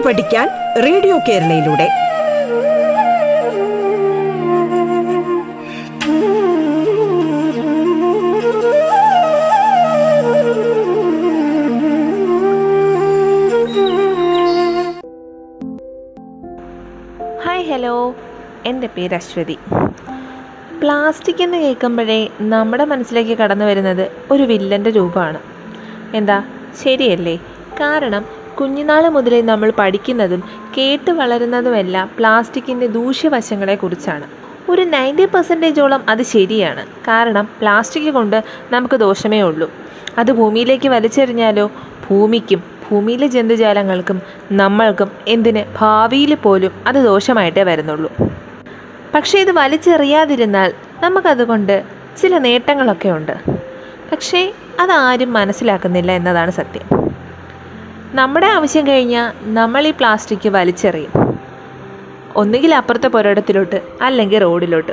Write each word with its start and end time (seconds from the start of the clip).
കേട്ടു 0.00 0.08
പഠിക്കാൻ 0.08 0.48
radio 0.82 1.18
കേരളയിലൂടെ. 1.18 1.88
Hi 17.44 17.64
hello 17.64 18.14
എന്റെ 18.66 18.86
പേര് 18.86 19.14
അശ്വതി. 19.14 19.58
പ്ലാസ്റ്റിക് 20.80 21.42
എന്ന് 21.42 21.56
കേൾക്കുമ്പോഴേ 21.56 22.28
നമ്മുടെ 22.40 22.84
മനസ്സിലേക്ക് 22.84 23.38
കടന്നു 23.38 23.64
വരുന്നത് 23.64 24.10
ഒരു 24.30 24.42
വില്ലന്റെ 24.42 24.90
രൂപമാണ്. 24.90 25.38
എന്താ? 26.14 26.44
ശരിയല്ലേ? 26.82 27.36
കാരണം 27.80 28.39
കുഞ്ഞുനാൾ 28.60 29.08
മുതലേ 29.08 29.42
നമ്മൾ 29.42 29.72
പഠിക്കുന്നതും 29.78 30.42
കേട്ട് 30.78 31.10
വളരുന്നതുമെല്ലാം 31.10 32.10
പ്ലാസ്റ്റിക്കിന്റെ 32.18 32.86
ദൂഷ്യവശങ്ങളെക്കുറിച്ചാണ്. 32.86 34.22
ഒരു 34.70 34.82
നയന്റി 34.82 35.24
പെർസെന്റേജോളം 35.24 36.02
അത് 36.08 36.22
ശരിയാണ്. 36.22 36.86
കാരണം 36.86 37.48
പ്ലാസ്റ്റിക് 37.60 38.12
കൊണ്ട് 38.12 38.44
നമുക്ക് 38.70 38.96
ദോഷമേ 38.96 39.40
ഉള്ളൂ. 39.40 39.70
അത് 40.18 40.32
ഭൂമിയിലേക്ക് 40.32 40.88
വലിച്ചെറിഞ്ഞാലോ? 40.88 41.70
ഭൂമിക്കും 42.10 42.62
ഭൂമിയിലെ 42.90 43.26
ജന്തുജാലങ്ങൾക്കും 43.26 44.22
നമ്മൾക്കും 44.52 45.10
എന്തിന് 45.28 45.64
ഭാവിയിൽ 45.80 46.34
പോലും 46.34 46.70
അത് 46.86 46.96
ദോഷമായിട്ടേ 46.96 47.62
വരുന്നുള്ളൂ. 47.62 48.12
പക്ഷേ 49.14 49.38
ഇത് 49.38 49.50
വലിച്ചെറിയാതിരുന്നാൽ 49.50 50.72
നമുക്കതുകൊണ്ട് 51.00 51.84
ചില 52.22 52.38
നേട്ടങ്ങളൊക്കെ 52.38 53.08
ഉണ്ട്. 53.08 53.36
പക്ഷേ 54.12 54.52
അതാരും 54.80 55.32
മനസ്സിലാക്കുന്നില്ല 55.32 56.12
എന്നതാണ് 56.12 56.50
സത്യം. 56.50 56.99
നമ്മുടെ 58.14 58.46
ആവശ്യം 58.46 58.86
കഴിഞ്ഞാൽ 58.86 59.32
നമ്മൾ 59.42 59.86
ഈ 59.86 59.90
പ്ലാസ്റ്റിക് 59.90 60.48
വലിച്ചെറിയും. 60.48 61.38
ഒന്നുകിൽ 62.36 62.74
അപ്പുറത്തെ 62.74 63.08
പുരയിടത്തിലോട്ട് 63.08 63.82
അല്ലെങ്കിൽ 64.02 64.38
റോഡിലോട്ട്. 64.38 64.92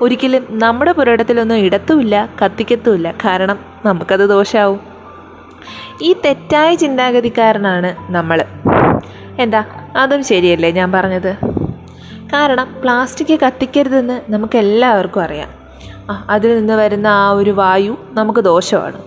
ഒരിക്കലും 0.00 0.46
നമ്മുടെ 0.50 0.92
പുരയിടത്തിലൊന്നും 0.92 1.56
ഇടത്തുമില്ല 1.56 2.28
കത്തിക്കത്തുമില്ല. 2.44 3.14
കാരണം 3.24 3.58
നമുക്കത് 3.84 4.28
ദോഷമാവും 4.28 4.80
ഈ 6.02 6.12
തെറ്റായ 6.24 6.74
ചിന്താഗതിക്കാരനാണ് 6.74 7.96
നമ്മൾ 8.12 8.44
എന്താ? 9.38 9.64
അതും 9.96 10.24
ശരിയല്ലേ 10.24 10.70
ഞാൻ 10.70 10.92
പറഞ്ഞത്? 10.92 11.36
കാരണം 12.32 12.80
പ്ലാസ്റ്റിക് 12.82 13.40
കത്തിക്കരുതെന്ന് 13.40 14.20
നമുക്ക് 14.28 14.58
എല്ലാവർക്കും 14.58 15.22
അറിയാം 15.22 15.48
അതിൽ 16.30 16.58
നിന്ന് 16.58 16.72
വരുന്ന 16.72 17.06
ആ 17.06 17.30
ഒരു 17.30 17.50
വായു 17.50 17.98
നമുക്ക് 18.10 18.40
ദോഷമാണ്. 18.40 19.02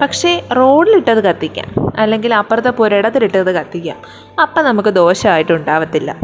പക്ഷേ 0.00 0.44
റോഡിലിട്ടത് 0.56 1.24
കത്തിക്കാം. 1.24 1.87
അല്ലെങ്കിൽ 1.98 2.34
അപ്പുറത്തെ 2.34 2.70
പുരയിടത്തിലിട്ടത് 2.70 3.52
കത്തിക്കാം. 3.54 3.96
അപ്പം 4.42 4.64
നമുക്ക് 4.64 4.88
ദോഷമായിട്ട് 4.88 5.52
ദോഷമായിട്ടുണ്ടാവത്തില്ല 5.52 6.18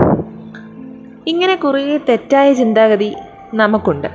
ഇങ്ങനെ 1.26 1.54
കുറേ 1.54 2.00
തെറ്റായ 2.08 2.52
ചിന്താഗതി 2.52 3.14
നമുക്കുണ്ട്. 3.54 4.06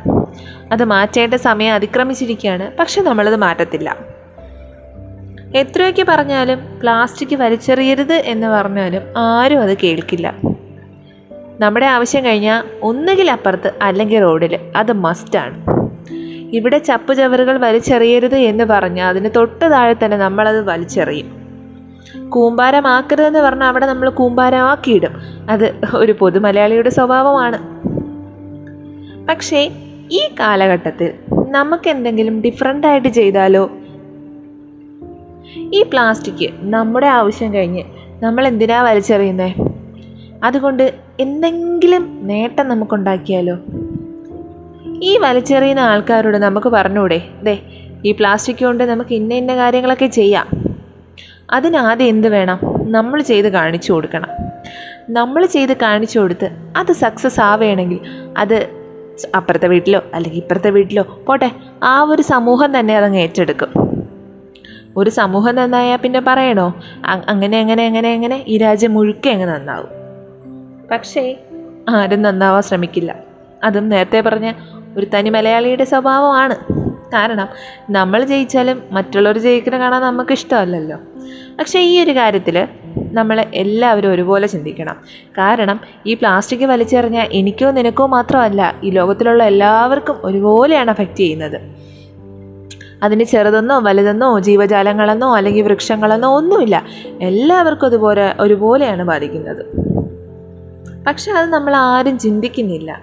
അത് 0.72 0.84
മാറ്റേണ്ട 0.84 1.34
സമയം 1.34 1.74
അതിക്രമിച്ചിരിക്കുകയാണ്. 1.74 2.78
പക്ഷെ 2.78 3.02
നമ്മളത് 3.02 3.36
മാറ്റത്തില്ല. 3.36 3.98
എത്രയൊക്കെ 5.56 6.06
പറഞ്ഞാലും 6.08 6.60
പ്ലാസ്റ്റിക് 6.82 7.36
വലിച്ചെറിയരുത് 7.36 8.14
എന്ന് 8.14 8.48
പറഞ്ഞാലും 8.48 9.02
ആരും 9.18 9.62
അത് 9.62 9.78
കേൾക്കില്ല. 9.78 10.34
നമ്മുടെ 11.60 11.86
ആവശ്യം 11.86 12.26
കഴിഞ്ഞാൽ 12.26 12.64
ഒന്നുകിൽ 12.82 13.32
അപ്പുറത്ത് 13.32 13.74
അല്ലെങ്കിൽ 13.82 14.20
റോഡിൽ 14.20 14.60
അത് 14.76 14.92
മസ്റ്റാണ് 14.92 15.66
ഇവിടെ 16.56 16.78
ചപ്പുചവറുകൾ 16.78 17.58
വലിച്ചെറിയരുത് 17.58 18.36
എന്ന് 18.36 18.64
പറഞ്ഞാൽ 18.64 19.08
അതിന് 19.08 19.30
തൊട്ട് 19.36 19.72
താഴെ 19.72 19.96
തന്നെ 20.06 20.18
നമ്മളത് 20.18 20.62
വലിച്ചെറിയും. 20.66 21.39
കൂമ്പാരമാക്കരുതെന്ന് 22.30 23.40
പറഞ്ഞാൽ 23.40 23.68
അവിടെ 23.68 23.86
നമ്മൾ 23.86 24.10
കൂമ്പാരമാക്കിയിടും. 24.10 25.12
അത് 25.50 25.76
ഒരു 25.96 26.16
പൊതു 26.20 26.40
മലയാളിയുടെ 26.40 26.90
സ്വഭാവമാണ്. 26.90 27.80
പക്ഷേ 29.28 29.72
ഈ 30.12 30.22
കാലഘട്ടത്തിൽ 30.40 31.14
നമുക്ക് 31.32 31.90
എന്തെങ്കിലും 31.90 32.42
ഡിഫറെന്റ് 32.42 32.88
ആയിട്ട് 32.88 33.08
ചെയ്താലോ? 33.08 33.70
ഈ 35.74 35.84
പ്ലാസ്റ്റിക് 35.84 36.50
നമ്മുടെ 36.60 37.08
ആവശ്യം 37.08 37.54
കഴിഞ്ഞ് 37.54 37.84
നമ്മൾ 38.24 38.48
എന്തിനാ 38.48 38.82
വലിച്ചെറിയുന്നത് 38.82 39.54
അതുകൊണ്ട് 40.44 40.94
എന്തെങ്കിലും 41.20 42.28
നേട്ടം 42.28 42.68
നമുക്കുണ്ടാക്കിയാലോ? 42.68 43.58
ഈ 45.02 45.18
വലിച്ചെറിയുന്ന 45.18 45.80
ആൾക്കാരോട് 45.80 46.38
നമുക്ക് 46.38 46.70
പറഞ്ഞൂടെ 46.70 47.22
ദേ 47.44 47.60
ഈ 48.06 48.12
പ്ലാസ്റ്റിക് 48.12 48.66
കൊണ്ട് 48.66 48.84
നമുക്ക് 48.84 49.14
ഇന്ന 49.14 49.34
ഇന്ന 49.34 49.56
കാര്യങ്ങളൊക്കെ 49.56 50.06
ചെയ്യാം. 50.06 50.69
അതിനാദ്യം 51.52 52.08
എന്ത് 52.08 52.28
വേണം? 52.28 52.60
നമ്മൾ 52.92 53.22
ചെയ്ത് 53.22 53.50
കാണിച്ചു 53.50 53.94
കൊടുക്കണം. 53.94 54.30
നമ്മൾ 55.10 55.46
ചെയ്ത് 55.46 55.78
കാണിച്ചു 55.78 56.20
കൊടുത്ത് 56.20 56.50
അത് 56.78 56.92
സക്സസ് 56.92 57.40
ആവുകയാണെങ്കിൽ 57.40 58.00
അത് 58.38 58.70
അപ്പുറത്തെ 59.36 59.68
വീട്ടിലോ 59.68 60.02
അല്ലെങ്കിൽ 60.14 60.40
ഇപ്പുറത്തെ 60.40 60.70
വീട്ടിലോ 60.70 61.24
പോട്ടെ 61.28 61.52
ആ 61.84 62.02
ഒരു 62.02 62.22
സമൂഹം 62.22 62.80
തന്നെ 62.80 62.98
അതങ്ങ് 62.98 63.20
ഏറ്റെടുക്കും. 63.20 63.90
ഒരു 64.98 65.10
സമൂഹം 65.10 65.56
നന്നായാൽ 65.56 65.98
പിന്നെ 65.98 66.22
പറയണോ? 66.28 66.76
അങ്ങനെ 67.06 67.60
അങ്ങനെ 67.60 67.86
അങ്ങനെ 67.86 68.14
അങ്ങനെ 68.14 68.46
ഈ 68.48 68.58
രാജ്യം 68.58 68.94
മുഴുക്കെ 68.94 69.30
അങ്ങ് 69.30 69.48
നന്നാവും. 69.48 69.90
പക്ഷേ 70.92 71.38
ആരും 71.90 72.22
നന്നാവാൻ 72.22 72.62
ശ്രമിക്കില്ല. 72.62 73.16
അതും 73.64 73.90
നേരത്തെ 73.90 74.22
പറഞ്ഞ 74.22 74.54
ഒരു 74.98 75.06
തനി 75.06 75.30
മലയാളിയുടെ 75.30 75.84
സ്വഭാവമാണ്. 75.84 76.89
കാരണം 77.14 77.48
നമ്മൾ 77.90 78.24
ജയിച്ചാലും 78.24 78.84
മറ്റുള്ളവർ 78.92 79.38
ജയിക്കുന്ന 79.38 79.80
കാണാൻ 79.80 80.02
നമുക്ക് 80.02 80.32
ഇഷ്ടമല്ലല്ലോ. 80.32 80.98
പക്ഷേ 81.60 81.80
ഈ 81.80 82.04
ഒരു 82.04 82.12
കാര്യത്തിൽ 82.12 82.68
നമ്മൾ 83.12 83.46
എല്ലാവരും 83.54 84.12
ഒരുപോലെ 84.12 84.48
ചിന്തിക്കണം. 84.48 84.96
കാരണം 85.38 85.80
ഈ 86.06 86.14
പ്ലാസ്റ്റിക് 86.14 86.66
വലിച്ചെറിഞ്ഞാൽ 86.66 87.28
എനിക്കോ 87.32 87.72
നിനക്കോ 87.72 88.06
മാത്രമല്ല 88.06 88.76
ഈ 88.84 88.90
ലോകത്തിലുള്ള 88.90 89.44
എല്ലാവർക്കും 89.44 90.16
ഒരുപോലെയാണ് 90.24 90.90
അഫക്റ്റ് 90.90 91.16
ചെയ്യുന്നത്. 91.16 91.62
അതിന് 93.04 93.24
ചെറുതെന്നോ 93.24 93.80
വലുതെന്നോ 93.80 94.40
ജീവജാലങ്ങളെന്നോ 94.40 95.38
അല്ലെങ്കിൽ 95.38 95.62
വൃക്ഷങ്ങളെന്നോ 95.62 96.38
ഒന്നുമില്ല. 96.38 96.84
എല്ലാവർക്കും 97.22 97.88
അതുപോലെ 97.88 98.36
ഒരുപോലെയാണ് 98.40 99.04
ബാധിക്കുന്നത്. 99.04 99.66
പക്ഷെ 101.08 101.32
അത് 101.32 101.50
നമ്മൾ 101.50 101.76
ആരും 101.76 102.20
ചിന്തിക്കുന്നില്ല. 102.20 103.02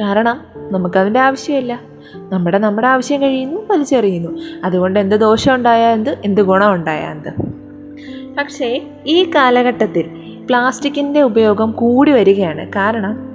കാരണം 0.00 0.40
നമുക്കതിന്റെ 0.56 1.20
ആവശ്യമില്ല. 1.20 1.89
നമ്മുടെ 2.16 2.58
നമ്മുടെ 2.58 2.88
ആവശ്യം 2.88 3.22
കഴിയുന്നു 3.22 3.60
വലിച്ചെറിയുന്നു. 3.70 4.40
അതുകൊണ്ട് 4.64 5.00
എന്ത് 5.00 5.16
ദോഷം 5.16 5.54
ഉണ്ടായാൽ 5.54 5.92
എന്ത് 5.92 6.18
എന്ത് 6.24 6.40
ഗുണം 6.40 6.74
ഉണ്ടായാൽ 6.74 7.10
എന്ത്. 7.10 7.30
പക്ഷേ 8.38 8.82
ഈ 9.06 9.30
കാലഘട്ടത്തിൽ 9.34 10.10
പ്ലാസ്റ്റിക്കിന്റെ 10.46 11.22
ഉപയോഗം 11.22 11.70
കൂടി 11.70 12.12
വരികയാണ്. 12.12 12.68
കാരണം 12.68 13.30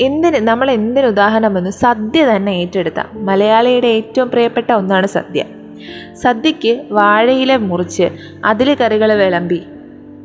എന്തിന് 0.00 0.36
നമ്മൾ 0.36 0.70
എന്തിന് 0.70 1.06
ഉദാഹരണം 1.06 1.54
വന്ന് 1.54 1.70
സദ്യ 1.70 2.24
തന്നെ 2.24 2.50
ഏറ്റെടുത്ത. 2.50 3.02
മലയാളിയുടെ 3.12 3.86
ഏറ്റവും 3.86 4.30
പ്രിയപ്പെട്ട 4.30 4.72
ഒന്നാണ് 4.72 5.06
സദ്യ. 5.06 5.44
സദ്യക്ക് 6.12 6.84
വാഴയില 6.90 7.56
മുറിച്ച് 7.56 8.10
അതിൽ 8.44 8.74
കറികൾ 8.74 9.12
വിളമ്പി 9.12 9.62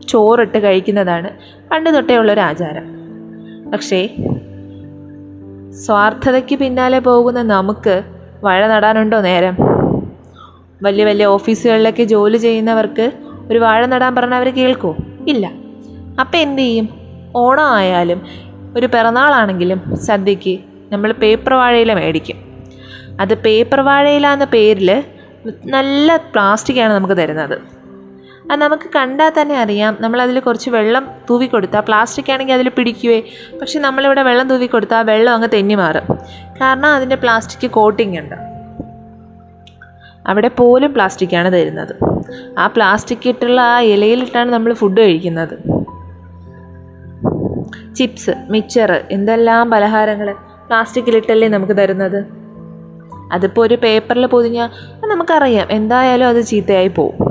ചോറിട്ട് 0.08 0.58
കഴിക്കുന്നതാണ് 0.58 1.30
പണ്ട് 1.72 1.90
തൊട്ടേ 1.94 2.18
ഉള്ളൊരു 2.18 2.40
ആചാരം. 2.40 2.84
പക്ഷേ 3.72 4.09
സ്വാർത്ഥതയ്ക്ക് 5.74 6.56
പിന്നാലെ 6.56 7.00
പോകുന്ന 7.00 7.41
നമുക്ക് 7.41 8.03
വാഴ 8.44 8.68
നടാനുണ്ടോ 8.68 9.22
നേരം? 9.22 9.57
വലിയ 10.84 11.06
വലിയ 11.06 11.25
ഓഫീസുകളിലൊക്കെ 11.25 12.03
ജോലി 12.03 12.38
ചെയ്യുന്നവർക്ക് 12.38 13.12
ഒരു 13.52 13.59
വാഴ 13.59 13.85
നടാൻ 13.85 14.16
പറഞ്ഞാൽ 14.16 14.38
അവർ 14.38 14.56
കേൾക്കുമോ 14.56 14.96
ഇല്ല. 15.28 15.52
അപ്പം 16.19 16.40
എന്ത് 16.40 16.62
ചെയ്യും? 16.62 16.90
ഓണം 17.35 17.69
ആയാലും 17.69 18.22
ഒരു 18.78 18.85
പിറന്നാളാണെങ്കിലും 18.85 19.96
സദ്യക്ക് 19.96 20.59
നമ്മൾ 20.91 21.12
പേപ്പർ 21.12 21.53
വാഴയില 21.53 21.94
മേടിക്കും. 21.94 22.38
അത് 23.19 23.33
പേപ്പർ 23.33 23.81
വാഴയില 23.81 24.27
എന്ന 24.27 24.45
പേരിൽ 24.45 25.04
നല്ല 25.65 26.18
പ്ലാസ്റ്റിക്കാണ് 26.18 26.94
നമുക്ക് 26.94 27.18
തരുന്നത്. 27.18 27.79
അത് 28.51 28.62
നമുക്ക് 28.62 28.90
കണ്ടാൽ 28.96 29.31
തന്നെ 29.42 29.60
അറിയാം. 29.60 29.98
നമ്മളതിൽ 30.00 30.40
കുറച്ച് 30.40 30.69
വെള്ളം 30.69 31.07
തൂവി 31.30 31.46
കൊടുത്താൽ 31.46 31.80
പ്ലാസ്റ്റിക് 31.80 32.31
ആണെങ്കിൽ 32.31 32.54
അതിൽ 32.54 32.69
പിടിക്കുവേ. 32.69 33.22
പക്ഷെ 33.62 33.80
നമ്മളിവിടെ 33.80 34.24
വെള്ളം 34.24 34.50
തൂവി 34.50 34.66
കൊടുത്താൽ 34.66 35.04
വെള്ളം 35.04 35.34
അങ്ങ് 35.34 35.48
തെന്നി 35.54 35.75
മാറും. 35.75 36.18
കാരണം 36.62 36.86
അതിന്റെ 36.86 37.16
പ്ലാസ്റ്റിക് 37.16 37.72
കോട്ടിംഗ് 37.72 38.19
ഉണ്ട്. 38.19 38.36
അവിടെ 40.28 40.48
പോലും 40.48 40.94
പ്ലാസ്റ്റിക്കാണ് 40.94 41.54
തരുന്നത്. 41.54 41.96
ആ 42.57 42.68
പ്ലാസ്റ്റിക് 42.68 43.30
ഇട്ടുള്ള 43.30 43.62
ആ 43.62 43.80
ഇലയിലിട്ടാണ് 43.80 44.54
നമ്മൾ 44.54 44.74
ഫുഡ് 44.74 45.00
കഴിക്കുന്നത്. 45.00 45.80
ചിപ്സ് 47.96 48.31
മിച്ചർ 48.50 49.04
എന്തെല്ലാം 49.12 49.69
പലഹാരങ്ങൾ 49.69 50.31
പ്ലാസ്റ്റിക്കിലിട്ടല്ലേ 50.68 51.48
നമുക്ക് 51.48 51.78
തരുന്നത്? 51.78 52.25
അതിപ്പോൾ 53.31 53.62
ഒരു 53.62 53.75
പേപ്പറിൽ 53.75 54.25
പൊതിഞ്ഞാൽ 54.25 54.69
നമുക്കറിയാം. 55.07 55.68
എന്തായാലും 55.72 56.28
അത് 56.28 56.46
ചീത്തയായി 56.46 56.88
പോവും. 56.88 57.29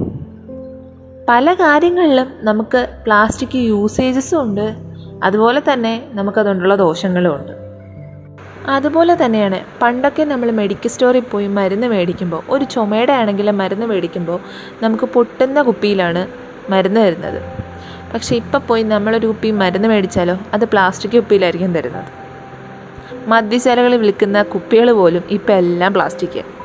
പല 1.29 1.55
കാര്യങ്ങളിലും 1.55 2.27
നമുക്ക് 2.41 2.89
പ്ലാസ്റ്റിക് 3.05 3.59
യൂസേജസും 3.59 4.43
ഉണ്ട്. 4.43 4.75
അതുപോലെ 5.23 5.63
തന്നെ 5.73 6.05
നമുക്കതുകൊണ്ടുള്ള 6.11 6.75
ദോഷങ്ങളും 6.75 7.35
ഉണ്ട്. 7.35 7.53
അതുപോലെ 8.69 9.25
തന്നെയാണ് 9.25 9.61
പണ്ടൊക്കെ 9.83 10.23
നമ്മൾ 10.23 10.51
മെഡിക്കൽ 10.51 10.89
സ്റ്റോറിൽ 10.89 11.21
പോയി 11.21 11.47
മരുന്ന് 11.47 11.87
മേടിക്കുമ്പോൾ 11.87 12.43
ഒരു 12.49 12.65
ചുമയുടെ 12.65 13.13
ആണെങ്കിലും 13.13 13.59
മരുന്ന് 13.59 13.87
മേടിക്കുമ്പോൾ 13.87 14.41
നമുക്ക് 14.83 15.05
പൊട്ടുന്ന 15.05 15.63
കുപ്പിയിലാണ് 15.63 16.27
മരുന്ന് 16.71 17.01
തരുന്നത്. 17.01 17.43
പക്ഷേ 18.15 18.37
ഇപ്പം 18.37 18.63
പോയി 18.69 18.83
നമ്മളൊരു 18.83 19.27
കുപ്പി 19.27 19.51
മരുന്ന് 19.51 19.89
മേടിച്ചാലോ 19.89 20.39
അത് 20.55 20.65
പ്ലാസ്റ്റിക് 20.65 21.13
കുപ്പിയിലായിരിക്കും 21.13 21.75
തരുന്നത്. 21.75 22.05
മദ്യശാലകളിൽ 23.27 23.97
വിൽക്കുന്ന 23.97 24.43
കുപ്പികൾ 24.43 24.91
പോലും 24.93 25.23
ഇപ്പം 25.31 25.55
എല്ലാം 25.55 25.93
പ്ലാസ്റ്റിക്. 25.95 26.58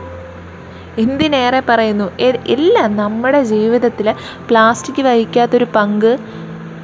എന്തിനേറെ 0.98 1.62
പറയുന്നു? 1.70 2.08
ഇല്ല 2.56 2.88
നമ്മുടെ 2.88 3.44
ജീവിതത്തിൽ 3.44 4.14
പ്ലാസ്റ്റിക് 4.50 5.02
വഹിക്കാത്തൊരു 5.06 5.68
പങ്ക് 5.76 6.12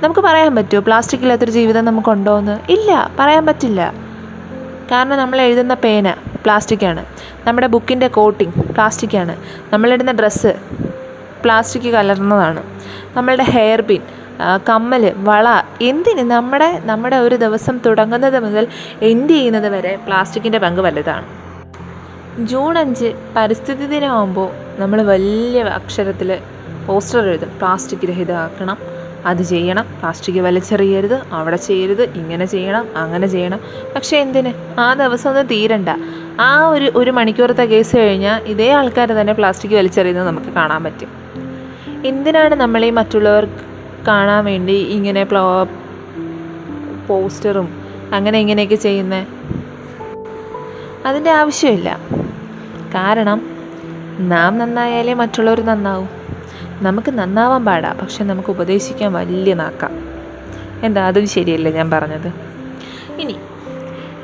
നമുക്ക് 0.03 0.19
പറയാൻ 0.19 0.56
പറ്റുമോ 0.56 0.81
പ്ലാസ്റ്റിക് 0.81 1.21
ഇല്ലാത്തൊരു 1.21 1.51
ജീവിതം 1.51 1.85
നമുക്കുണ്ടോ 1.85 2.38
എന്ന് 2.38 2.71
ഇല്ല 2.71 3.11
പറയാൻ 3.19 3.45
പറ്റില്ല. 3.45 3.94
കാരണം 4.91 5.17
നമ്മൾ 5.17 5.41
എഴുതുന്ന 5.41 5.73
പേന 5.73 6.11
പ്ലാസ്റ്റിക്കാണ്. 6.44 7.06
നമ്മുടെ 7.47 7.67
ബുക്കിന്റെ 7.67 8.07
കോട്ടിംഗ് 8.07 8.53
പ്ലാസ്റ്റിക്കാണ്. 8.73 9.38
നമ്മളിടുന്ന 9.73 10.11
ഡ്രസ്സ് 10.11 10.53
പ്ലാസ്റ്റിക് 11.44 11.91
കലർന്നതാണ്. 11.94 12.63
നമ്മളുടെ 13.17 13.44
ഹെയർ 13.44 13.81
പിൻ 13.81 14.01
കമ്മൽ 14.69 15.13
വള 15.17 15.47
എന്തിന് 15.81 16.31
നമ്മുടെ 16.31 16.81
നമ്മുടെ 16.85 17.15
ഒരു 17.15 17.35
ദിവസം 17.35 17.77
തുടങ്ങുന്നത് 17.85 18.39
മുതൽ 18.44 18.67
എൻഡ് 19.01 19.29
ചെയ്യുന്നത് 19.29 19.67
വരെ 19.67 19.95
പ്ലാസ്റ്റിക്കിന്റെ 20.07 20.59
പങ്ക് 20.59 20.81
വലുതാണ്. 20.81 21.25
ജൂൺ 22.45 22.77
അഞ്ച് 22.77 23.13
പരിസ്ഥിതി 23.36 23.86
ദിനമാകുമ്പോൾ 23.86 24.50
നമ്മൾ 24.77 25.01
വലിയ 25.01 25.63
അക്ഷരത്തിൽ 25.63 26.39
പോസ്റ്റർ 26.86 27.19
എഴുതും. 27.19 27.50
പ്ലാസ്റ്റിക് 27.57 28.09
രഹിതമാക്കണം. 28.09 28.77
അത് 29.25 29.41
ചെയ്യണം. 29.41 29.86
പ്ലാസ്റ്റിക് 30.00 30.41
വലിച്ചെറിയരുത്. 30.41 31.21
അവിടെ 31.31 31.56
ചെയ്യരുത്. 31.56 32.03
ഇങ്ങനെ 32.03 32.45
ചെയ്യണം. 32.45 32.88
അങ്ങനെ 32.95 33.27
ചെയ്യണം. 33.27 33.59
പക്ഷേ 33.95 34.18
എന്തിന്? 34.18 34.80
ആ 34.80 34.94
ദിവസം 34.94 35.30
ഒന്നും 35.30 35.47
തീരണ്ട. 35.47 35.89
ആ 36.39 36.68
ഒരു 36.68 36.91
ഒരു 36.95 37.12
മണിക്കൂറത്തെ 37.12 37.63
കേസ് 37.63 37.97
കഴിഞ്ഞാൽ 37.97 38.42
ഇതേ 38.44 38.71
ആൾക്കാർ 38.71 39.09
തന്നെ 39.09 39.33
പ്ലാസ്റ്റിക് 39.33 39.71
വലിച്ചെറിയുന്നത് 39.71 40.27
നമുക്ക് 40.27 40.47
കാണാൻ 40.47 40.83
പറ്റും. 40.83 41.07
എന്തിനാണ് 42.06 42.56
നമ്മൾ 42.56 42.85
ഈ 42.85 42.89
മറ്റുള്ളവർ 42.89 43.47
കാണാൻ 44.07 44.45
വേണ്ടി 44.45 44.74
ഇങ്ങനെ 44.74 45.24
പ്ലോ 45.24 45.68
പോസ്റ്ററും 47.07 47.69
അങ്ങനെ 48.13 48.39
ഇങ്ങനെയൊക്കെ 48.39 48.75
ചെയ്യുന്നത്? 48.75 49.27
അതിന്റെ 51.06 51.30
ആവശ്യമില്ല. 51.30 52.19
കാരണം 52.95 53.41
നാം 54.19 54.57
നന്നായാലേ 54.57 55.13
മറ്റുള്ളവർ 55.13 55.65
നന്നാവും. 55.65 56.09
നമുക്ക് 56.81 57.12
നന്നാവാൻ 57.12 57.65
പാടാ 57.65 57.94
പക്ഷെ 58.01 58.24
നമുക്ക് 58.24 58.50
ഉപദേശിക്കാൻ 58.50 59.13
വലിയ 59.13 59.53
നാക്കാം. 59.53 59.91
എന്താ 60.83 61.07
അതും 61.07 61.27
ശരിയല്ലേ 61.27 61.71
ഞാൻ 61.71 61.91
പറഞ്ഞത്? 61.91 62.33
ഇനി 63.21 63.36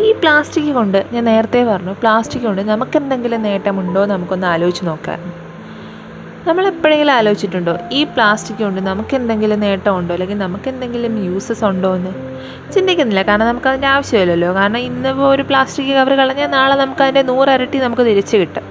ഈ 0.04 0.12
പ്ലാസ്റ്റിക് 0.12 0.74
കൊണ്ട് 0.74 1.06
ഞാൻ 1.14 1.26
നേരത്തെ 1.26 1.64
പറഞ്ഞു 1.64 1.92
പ്ലാസ്റ്റിക് 1.92 2.44
കൊണ്ട് 2.44 2.62
നമുക്കെന്തെങ്കിലും 2.62 3.42
നേട്ടമുണ്ടോ 3.42 4.06
നമുക്കൊന്ന് 4.06 4.48
ആലോചിച്ച് 4.48 4.86
നോക്കാം. 4.86 5.45
നമ്മൾ 6.48 6.68
എപ്പോഴെങ്കിലും 6.68 7.14
ആലോചിച്ചിട്ടുണ്ടോ 7.14 7.78
ഈ 7.92 8.04
പ്ലാസ്റ്റിക് 8.04 8.64
കൊണ്ട് 8.64 8.82
നമുക്ക് 8.82 9.16
എന്തെങ്കിലും 9.16 9.60
നേട്ടമുണ്ടോ 9.60 10.14
അല്ലെങ്കിൽ 10.14 10.38
നമുക്ക് 10.38 10.68
എന്തെങ്കിലും 10.70 11.26
യൂസസ് 11.26 11.64
ഉണ്ടോ 11.64 11.96
എന്ന്? 11.96 12.12
ചിന്തിക്കുന്നില്ല. 12.74 13.22
കാരണം 13.22 13.48
നമുക്ക് 13.48 13.68
അതിന്റെ 13.68 13.88
ആവശ്യമില്ലല്ലോ. 13.88 14.54
കാരണം 14.54 14.78
ഇന്നിപ്പോൾ 14.78 15.28
ഒരു 15.28 15.42
പ്ലാസ്റ്റിക് 15.42 15.96
കവർ 15.96 16.14
കളഞ്ഞാൽ 16.14 16.48
നാളെ 16.48 16.76
നമുക്ക് 16.76 17.02
അതിന്റെ 17.02 17.22
നൂറരട്ടി 17.22 17.78
നമുക്ക് 17.78 18.02
തിരിച്ച് 18.02 18.38
കിട്ടും. 18.38 18.64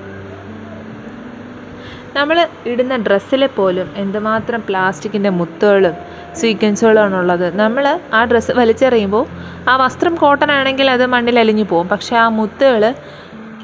നമ്മൾ 2.17 2.49
ഇടുന്ന 2.67 2.97
ഡ്രസ്സിൽ 2.97 3.47
പോലും 3.47 3.91
എന്തുമാത്രം 3.97 4.61
പ്ലാസ്റ്റിക്കിന്റെ 4.61 5.31
മുത്തുകളും 5.31 5.95
സീക്വൻസുകളാണ് 6.41 7.17
ഉള്ളത് 7.17 7.57
നമ്മൾ 7.57 8.01
ആ 8.15 8.25
ഡ്രസ്സ് 8.25 8.51
വലിച്ചെറിയുമ്പോൾ 8.51 9.27
ആ 9.69 9.77
വസ്ത്രം 9.77 10.15
കോട്ടൺ 10.15 10.53
ആണെങ്കിൽ 10.53 10.91
അത് 10.91 11.07
മണ്ണിൽ 11.07 11.39
അലിഞ്ഞു 11.39 11.65
പോകും. 11.65 11.89
പക്ഷേ 11.89 12.17
ആ 12.17 12.29
മുത്തുകൾ 12.29 12.95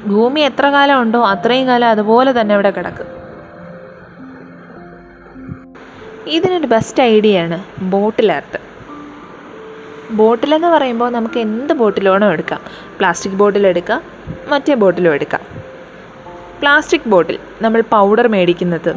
ഭൂമി 0.05 0.41
എത്ര 0.41 0.69
കാലം 0.69 1.01
ഉണ്ടോ 1.01 1.21
അത്രയും 1.23 1.67
കാലം 1.67 1.87
അതുപോലെ 1.87 2.41
തന്നെ 2.41 2.53
അവിടെ 2.53 2.69
കിടക്കും. 2.69 3.20
ഇതിനൊരു 6.27 6.67
ബെസ്റ്റ് 6.67 7.03
ഐഡിയ 7.03 7.41
ആണ് 7.41 7.63
ബോട്ടിൽ 7.81 8.31
ആർട്ട് 8.31 8.57
ബോട്ടിലെന്ന് 10.11 10.67
പറയുമ്പോൾ 10.67 11.09
നമുക്ക് 11.09 11.39
എന്ത് 11.39 11.73
ബോട്ടിലോണോ 11.73 12.31
എടുക്കാം. 12.31 12.61
പ്ലാസ്റ്റിക് 12.97 13.33
ബോട്ടിൽ 13.33 13.67
എടുക്കാം 13.67 14.01
മറ്റേ 14.49 14.75
ബോട്ടിലും 14.75 15.13
എടുക്കാം. 15.13 15.41
പ്ലാസ്റ്റിക് 16.61 17.09
ബോട്ടിൽ 17.09 17.39
നമ്മൾ 17.61 17.81
പൗഡർ 17.81 18.27
മേടിക്കുന്നത് 18.27 18.95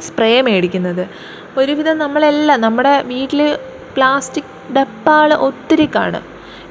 സ്പ്രേ 0.00 0.40
മേടിക്കുന്നത് 0.40 1.08
ഒരുവിധം 1.56 1.98
നമ്മളെല്ലാം 1.98 2.60
നമ്മുടെ 2.60 3.02
വീട്ടിൽ 3.02 3.58
പ്ലാസ്റ്റിക് 3.94 4.74
ഡപ്പാൾ 4.76 5.34
ഒത്തിരി 5.34 5.88
കാണും. 5.94 6.22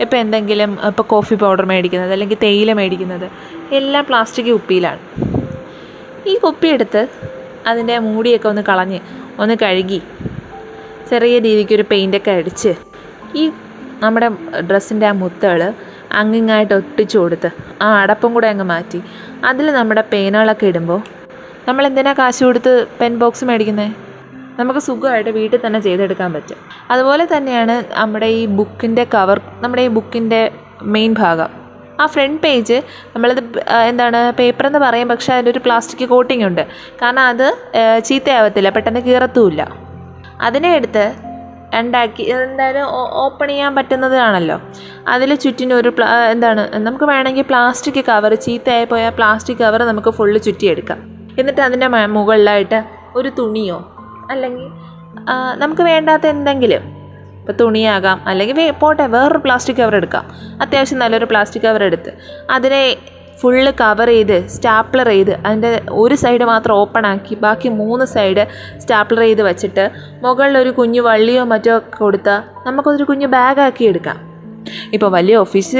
ഇപ്പോൾ 0.01 0.17
എന്തെങ്കിലും 0.17 0.79
ഇപ്പോൾ 0.87 1.03
കോഫി 1.03 1.35
പൗഡർ 1.35 1.65
മേടിക്കുന്നത് 1.65 2.11
അല്ലെങ്കിൽ 2.11 2.37
തേയില 2.43 2.73
മേടിക്കുന്നത് 2.73 3.29
എല്ലാം 3.71 4.05
പ്ലാസ്റ്റിക് 4.05 4.45
കുപ്പിയിലാണ് 4.45 4.99
ഈ 6.27 6.37
കുപ്പി 6.37 6.67
എടുത്ത് 6.67 7.07
അതിന്റെ 7.67 7.99
മൂടിയൊക്കെ 7.99 8.47
ഒന്ന് 8.49 8.63
കളഞ്ഞ് 8.69 8.99
ഒന്ന് 9.39 9.55
കഴുകി. 9.63 9.99
ചെറിയ 11.09 11.39
രീതിക്ക് 11.39 11.73
ഒരു 11.73 11.85
പെയിന്റൊക്കെ 11.91 12.31
അടിച്ച്. 12.31 12.71
ഈ 13.35 13.43
നമ്മുടെ 14.03 14.27
ഡ്രസ്സിന്റെ 14.69 15.07
ആ 15.07 15.11
മുത്തുകൾ 15.11 15.61
അങ്ങിങ്ങായിട്ട് 16.19 16.73
ഒട്ടിച്ചു 16.73 17.17
കൊടുത്ത് 17.17 17.49
ആ 17.81 17.87
അടപ്പും 18.01 18.33
കൂടെ 18.33 18.47
അങ്ങ് 18.47 18.65
മാറ്റി. 18.73 18.99
അതിൽ 19.45 19.67
നമ്മുടെ 19.79 20.03
പേനകളൊക്കെ 20.11 20.65
ഇടുമ്പോൾ 20.65 20.99
നമ്മൾ 21.67 21.85
എന്തിനാ 21.85 22.13
കാശ് 22.19 22.43
കൊടുത്ത് 22.43 22.73
പെൻ 22.99 23.13
ബോക്സ് 23.21 23.45
മേടിക്കുന്നത് 23.45 23.95
നമുക്ക് 24.59 24.79
സുഖമായിട്ട് 24.79 25.29
വീട്ടിൽ 25.29 25.59
തന്നെ 25.65 25.79
ചെയ്തെടുക്കാൻ 25.79 26.29
പറ്റും. 26.33 26.59
അതുപോലെ 26.91 27.27
തന്നെയാണ് 27.33 27.75
നമ്മുടെ 27.99 28.27
ഈ 28.39 28.45
ബുക്കിന്റെ 28.59 29.03
കവർ 29.15 29.41
നമ്മുടെ 29.63 29.81
ഈ 29.81 29.89
ബുക്കിന്റെ 29.97 30.51
മെയിൻ 30.95 31.13
ഭാഗം. 31.13 31.49
ആ 32.01 32.05
ഫ്രണ്ട് 32.13 32.39
പേജ് 32.43 32.77
നമ്മളത് 33.13 33.41
എന്താണ് 33.89 34.19
പേപ്പർ 34.39 34.65
എന്ന് 34.69 34.79
പറയും 34.79 35.07
പക്ഷേ 35.13 35.35
ഒരു 35.51 35.61
പ്ലാസ്റ്റിക് 35.65 36.05
കോട്ടിംഗ് 36.09 36.45
ഉണ്ട്. 36.49 36.63
കാരണം 37.01 37.23
അത് 37.31 37.47
ചീത്തയാവത്തില്ല 38.09 38.69
പെട്ടെന്ന് 38.75 39.01
കീറത്തുമില്ല 39.07 39.61
അതിനെ 40.47 40.71
എടുത്ത് 40.79 41.05
രണ്ടാക്കി 41.73 42.23
എന്തായാലും 42.33 42.85
ഓപ്പൺ 43.23 43.47
ചെയ്യാൻ 43.49 43.71
പറ്റുന്നതാണല്ലോ. 43.77 44.57
അതിൽ 45.13 45.35
ചുറ്റിന് 45.35 45.73
ഒരു 45.73 45.89
പ്ലാ 45.97 46.07
എന്താണ് 46.33 46.61
നമുക്ക് 46.85 47.05
വേണമെങ്കിൽ 47.05 47.45
പ്ലാസ്റ്റിക് 47.49 48.01
കവർ 48.09 48.33
ചീത്തയായി 48.45 48.85
പോയ 48.91 49.09
പ്ലാസ്റ്റിക് 49.17 49.61
കവർ 49.63 49.83
നമുക്ക് 49.91 50.09
ഫുള്ള് 50.09 50.41
ചുറ്റിയെടുക്കാം. 50.47 50.99
എന്നിട്ട് 51.39 51.61
അതിന്റെ 51.61 51.87
മുകളിലായിട്ട് 52.17 52.79
ഒരു 53.15 53.29
തുണിയോ 53.39 53.79
അല്ലെങ്കിൽ 54.31 54.67
നമുക്ക് 55.63 55.81
വേണ്ടാത്ത 55.81 56.25
എന്തെങ്കിലും 56.27 56.83
ഇപ്പോൾ 57.47 57.63
തുണിയാകാം 57.63 58.21
അല്ലെങ്കിൽ 58.27 58.73
പോട്ടെ 58.79 59.05
വേറൊരു 59.05 59.37
പ്ലാസ്റ്റിക് 59.37 59.77
കവർ 59.77 59.95
എടുക്കാം. 59.95 60.25
അത്യാവശ്യം 60.61 60.99
നല്ലൊരു 60.99 61.25
പ്ലാസ്റ്റിക് 61.25 61.63
കവർ 61.63 61.83
എടുത്ത് 61.83 62.11
അതിനെ 62.49 62.97
ഫുള്ള് 63.41 63.71
കവർ 63.81 64.07
ചെയ്ത് 64.07 64.47
സ്റ്റാപ്ലർ 64.47 65.07
ചെയ്ത് 65.07 65.31
അതിന്റെ 65.31 65.81
ഒരു 65.89 66.15
സൈഡ് 66.15 66.43
മാത്രം 66.43 66.75
ഓപ്പൺ 66.75 67.07
ആക്കി 67.07 67.35
ബാക്കി 67.35 67.69
മൂന്ന് 67.69 68.05
സൈഡ് 68.05 68.47
സ്റ്റാപ്ലർ 68.77 69.21
ചെയ്ത് 69.21 69.41
വെച്ചിട്ട് 69.41 69.89
മുകളിലൊരു 70.23 70.69
കുഞ്ഞു 70.69 71.01
വള്ളിയോ 71.01 71.43
മറ്റോ 71.43 71.81
കൊടുത്താൽ 71.97 72.41
നമുക്കൊരു 72.67 73.03
കുഞ്ഞു 73.03 73.27
ബാഗാക്കി 73.27 73.85
എടുക്കാം. 73.85 74.17
ഇപ്പോൾ 74.93 75.11
വലിയ 75.11 75.35
ഓഫീസ് 75.35 75.77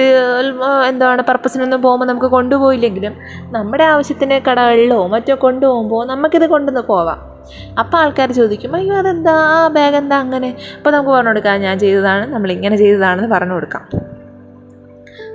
എന്താണ് 0.88 1.22
പർപ്പസിനൊന്നും 1.22 1.82
പോകുമ്പോൾ 1.82 2.06
നമുക്ക് 2.06 2.27
കൊണ്ടുപോയില്ലെങ്കിലും 2.27 3.13
നമ്മുടെ 3.51 3.84
ആവശ്യത്തിന് 3.84 4.41
കടകളിലോ 4.50 5.08
മറ്റോ 5.08 5.36
കൊണ്ടുപോകുമ്പോൾ 5.36 6.08
നമുക്കിത് 6.08 6.50
കൊണ്ടുവന്ന് 6.50 6.82
പോവാം. 6.82 7.37
അപ്പോൾ 7.80 7.98
ആൾക്കാർ 7.98 8.32
ചോദിക്കും 8.32 8.75
അയ്യോ 8.75 8.96
അതെന്താ? 8.96 9.32
ആ 9.32 9.68
ബാഗ് 9.68 9.96
എന്താ 9.96 10.18
അങ്ങനെ? 10.18 10.56
അപ്പോൾ 10.77 10.92
നമുക്ക് 10.92 11.12
പറഞ്ഞു 11.12 11.30
കൊടുക്കാം 11.30 11.62
ഞാൻ 11.62 11.80
ചെയ്തതാണ് 11.80 12.34
നമ്മൾ 12.34 12.51
ഇങ്ങനെ 12.51 12.75
ചെയ്തതാണെന്ന് 12.75 13.30
പറഞ്ഞു 13.30 13.54
കൊടുക്കാം 13.54 13.84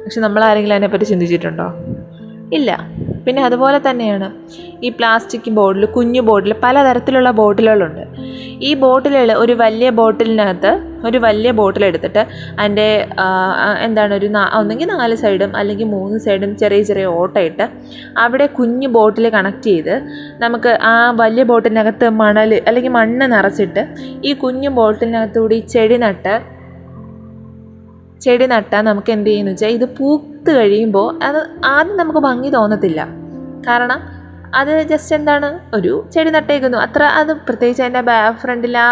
പക്ഷെ 0.04 0.20
നമ്മൾ 0.20 0.44
ആരെങ്കിലും 0.44 0.74
അതിനെപ്പറ്റി 0.74 1.04
ചിന്തിച്ചിട്ടുണ്ടോ? 1.04 1.66
ഇല്ല. 2.52 2.70
പിന്നെ 3.24 3.40
അതുപോലെ 3.48 3.78
തന്നെയാണ് 3.86 4.28
ഈ 4.86 4.88
പ്ലാസ്റ്റിക് 4.90 5.50
ബോട്ടിൽ 5.50 5.84
കുഞ്ഞു 5.96 6.20
ബോട്ടിൽ 6.20 6.52
പലതരത്തിലുള്ള 6.62 7.30
ബോട്ടിലുകളുണ്ട്. 7.40 8.04
ഈ 8.62 8.70
ബോട്ടിലുകൾ 8.74 9.30
ഒരു 9.42 9.54
വലിയ 9.62 9.88
ബോട്ടിലിനകത്ത് 9.90 10.70
ഒരു 11.06 11.18
വലിയ 11.18 11.50
ബോട്ടിൽ 11.50 11.82
എടുത്തിട്ട് 11.84 12.22
അതിന്റെ 12.58 12.88
എന്താണ് 13.84 14.12
ഒരു 14.14 14.28
ഒന്നെങ്കിൽ 14.58 14.90
നാല് 14.92 15.16
സൈഡും 15.22 15.52
അല്ലെങ്കിൽ 15.56 15.88
മൂന്ന് 15.88 16.18
സൈഡും 16.18 16.52
ചെറിയ 16.56 16.82
ചെറിയ 16.82 17.06
ഓട്ടയിട്ട് 17.18 17.64
അവിടെ 18.18 18.46
കുഞ്ഞു 18.58 18.88
ബോട്ടിൽ 18.88 19.28
കണക്ട് 19.28 19.64
ചെയ്ത് 19.66 19.94
നമുക്ക് 20.38 20.72
ആ 20.82 20.94
വലിയ 21.22 21.44
ബോട്ടിനകത്ത് 21.44 22.08
മണൽ 22.22 22.52
അല്ലെങ്കിൽ 22.66 22.92
മണ്ണ് 22.92 23.28
നിറച്ചിട്ട് 23.32 23.84
ഈ 24.24 24.32
കുഞ്ഞു 24.34 24.70
ബോട്ടിലിനകത്തുകൂടി 24.70 25.58
ചെടി 25.74 25.98
നട്ട് 25.98 26.34
ചെടി 28.22 28.46
നട്ടാൽ 28.46 28.82
നമുക്ക് 28.84 29.10
എന്ത് 29.12 29.30
ചെയ്യുന്നു 29.30 29.52
വെച്ചാൽ 29.52 29.68
ഇത് 29.68 29.86
പൂത്ത് 29.98 30.50
കഴിയുമ്പോൾ 30.58 31.24
അത് 31.24 31.40
ആദ്യം 31.64 31.96
നമുക്ക് 31.96 32.18
ഭംഗി 32.18 32.48
തോന്നത്തില്ല. 32.48 33.00
കാരണം 33.68 34.00
അത് 34.54 34.70
ജസ്റ്റ് 34.88 35.16
എന്താണ്? 35.16 35.48
ഒരു 35.76 36.06
ചെടി 36.14 36.30
നട്ടേക്കുന്നു. 36.30 36.78
അത്ര 36.78 37.02
അത് 37.02 37.32
പ്രത്യേകിച്ച് 37.48 37.82
അതിന്റെ 37.82 38.00
ബാ 38.00 38.16
ഫ്രണ്ടിൽ 38.30 38.74
ആ 38.78 38.88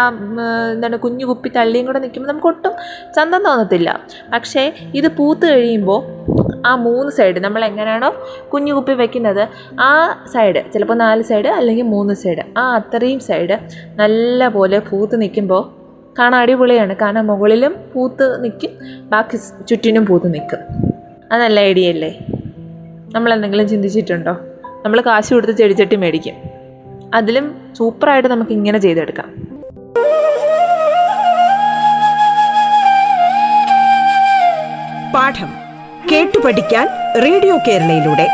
എന്താണ് 0.73 0.97
കുഞ്ഞു 0.97 1.25
കുപ്പി 1.25 1.49
തള്ളിയും 1.49 1.85
കൂടെ 1.85 1.99
നിൽക്കുമ്പോൾ 1.99 2.29
നമുക്ക് 2.31 2.47
ഒട്ടും 2.47 2.73
ചന്തം 3.15 3.43
തോന്നത്തില്ല. 3.43 3.99
പക്ഷേ 4.33 4.63
ഇത് 4.95 5.07
പൂത്ത് 5.17 5.45
കഴിയുമ്പോൾ 5.45 5.99
ആ 6.67 6.75
മൂന്ന് 6.75 7.11
സൈഡ് 7.11 7.39
നമ്മൾ 7.39 7.65
എങ്ങനെയാണോ 7.65 8.09
കുഞ്ഞു 8.53 8.73
കുപ്പി 8.73 8.93
വെക്കുന്നത് 8.93 9.43
ആ 9.79 9.91
സൈഡ് 10.33 10.63
ചിലപ്പോൾ 10.73 10.93
നാല് 10.93 11.21
സൈഡ് 11.21 11.47
അല്ലെങ്കിൽ 11.47 11.83
മൂന്ന് 11.83 12.13
സൈഡ് 12.13 12.43
ആ 12.57 12.63
അത്രയും 12.75 13.19
സൈഡ് 13.19 13.57
നല്ല 13.95 14.47
പോലെ 14.47 14.79
പൂത്ത് 14.79 15.21
നിൽക്കുമ്പോൾ 15.21 15.63
കാണാൻ 16.19 16.41
അടിപൊളിയാണ്. 16.41 16.95
കാരണം 16.95 17.27
മുകളിലും 17.27 17.75
പൂത്ത് 17.93 18.43
നിൽക്കും 18.43 18.69
ബാക്കി 19.09 19.37
ചുറ്റിനും 19.69 20.05
പൂത്ത് 20.05 20.33
നിൽക്കും 20.33 20.59
അത് 21.31 21.41
നല്ല 21.41 21.59
ഐഡിയ 21.59 21.89
അല്ലേ? 21.89 22.19
നമ്മൾ 23.13 23.33
എന്തെങ്കിലും 23.33 23.67
ചിന്തിച്ചിട്ടുണ്ടോ? 23.67 24.37
നമ്മൾ 24.85 25.01
കാശ് 25.01 25.33
കൊടുത്ത് 25.33 25.53
ചെടിച്ചട്ടി 25.53 25.95
മേടിക്കും. 25.95 26.33
അതിലും 27.13 27.75
സൂപ്പറായിട്ട് 27.77 28.29
നമുക്ക് 28.29 28.51
ഇങ്ങനെ 28.51 28.79
ചെയ്തെടുക്കാം. 28.79 29.51
പാഠം 35.13 35.53
കേട്ടു 36.11 36.39
പഠിക്കാൻ 36.45 36.87
റേഡിയോ 37.23 37.57
കേരളയിലൂടെ. 37.67 38.27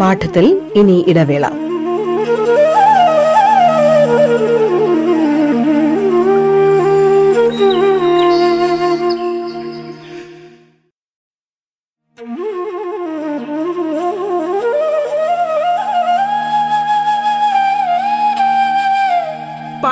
പാഠത്തിൽ 0.00 0.70
ഇനി 0.74 1.04
ഇടവേള. 1.08 1.65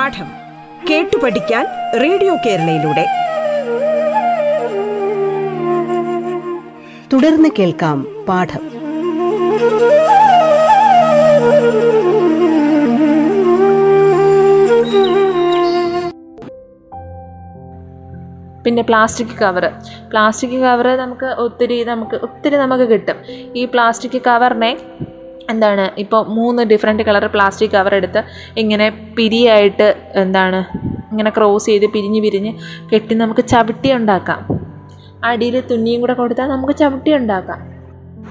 പാഠം 0.05 0.25
കേട്ടു 0.89 1.17
പഠിക്കാൻ 1.17 1.65
റേഡിയോ 2.01 2.35
കേരളയിലൂടെ. 2.45 3.05
തുടർന്ന് 7.13 7.49
കേൾക്കാം 7.59 8.25
പാഠം. 8.27 8.59
പിന്നെ 18.63 18.83
പ്ലാസ്റ്റിക് 18.83 19.27
കവറ്. 19.27 19.71
പ്ലാസ്റ്റിക് 20.09 20.59
കവറ് 20.59 20.99
നമുക്ക് 20.99 21.25
ഒത്തിരി 21.25 21.83
നമുക്ക് 21.83 22.15
ഒത്തിരി 22.15 22.55
നമുക്ക് 22.55 22.83
കിട്ടും. 22.83 23.15
ഈ 23.55 23.65
പ്ലാസ്റ്റിക് 23.65 24.21
കവറിനെ 24.27 24.77
എന്താണ് 25.53 25.85
ഇപ്പോൾ 26.03 26.21
മൂന്ന് 26.37 26.61
ഡിഫറെന്റ് 26.71 27.03
കളർ 27.09 27.25
പ്ലാസ്റ്റിക് 27.35 27.73
കവർ 27.75 27.93
എടുത്ത് 27.99 28.21
ഇങ്ങനെ 28.63 28.87
പിരിയായിട്ട് 29.17 29.87
എന്താണ് 30.23 30.59
ഇങ്ങനെ 31.11 31.31
ക്രോസ് 31.37 31.67
ചെയ്ത് 31.71 31.87
പിരിഞ്ഞ് 31.95 32.21
പിരിഞ്ഞ് 32.25 32.51
കെട്ടി 32.91 33.15
നമുക്ക് 33.23 33.43
ചവിട്ടി 33.53 33.89
ഉണ്ടാക്കാം. 33.99 34.39
അടിയിൽ 35.29 35.55
തുന്നിയും 35.71 36.01
കൂടെ 36.03 36.15
കൊടുത്താൽ 36.21 36.49
നമുക്ക് 36.55 36.73
ചവിട്ടി 36.81 37.11
ഉണ്ടാക്കാം. 37.19 37.59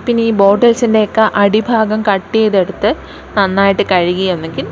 പിന്നെ 0.06 0.22
ഈ 0.28 0.32
ബോട്ടിൽസിന്റെയൊക്കെ 0.40 1.24
അടിഭാഗം 1.42 2.00
കട്ട് 2.08 2.34
ചെയ്തെടുത്ത് 2.34 2.90
നന്നായിട്ട് 3.36 3.84
കഴുകി 3.92 4.26
ഒന്നെങ്കിൽ 4.34 4.66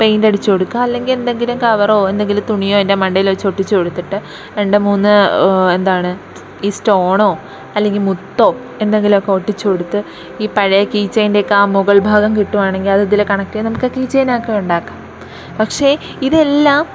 പെയിന്റ് 0.00 0.26
അടിച്ചു 0.30 0.48
കൊടുക്കുക. 0.52 0.80
അല്ലെങ്കിൽ 0.86 1.12
എന്തെങ്കിലും 1.18 1.58
കവറോ 1.64 1.98
എന്തെങ്കിലും 2.10 2.44
തുണിയോ 2.50 2.76
എന്റെ 2.84 2.96
മണ്ടയിൽ 3.02 3.28
വെച്ച് 3.32 3.46
ഒട്ടിച്ചു 3.50 3.74
കൊടുത്തിട്ട് 3.78 4.18
രണ്ട് 4.58 4.78
മൂന്ന് 4.86 5.14
എന്താണ് 5.76 6.10
ഈ 6.64 6.70
സ്റ്റോണോ 6.70 7.38
അല്ലെങ്കിൽ 7.76 8.00
മുത്തോ 8.00 8.56
എന്തെങ്കിലുമൊക്കെ 8.80 9.32
ഒട്ടിച്ചു 9.32 9.68
കൊടുത്ത് 9.68 10.02
ഈ 10.40 10.48
പഴയ 10.56 10.84
കീ 10.84 11.08
ആ 11.52 11.64
മുകൾ 11.64 11.98
ഭാഗം 11.98 12.36
കിട്ടുവാണെങ്കിൽ 12.36 12.90
അത് 12.90 13.02
ഇതിൽ 13.02 13.22
കണക്ട് 13.22 13.52
ചെയ്ത് 13.52 13.66
നമുക്ക് 13.66 13.90
കീ 13.96 14.04
ചെയിനൊക്കെ 14.04 14.52
ഉണ്ടാക്കാം. 14.52 15.06
പക്ഷേ 15.60 15.98
ഇതെല്ലാം 16.22 16.86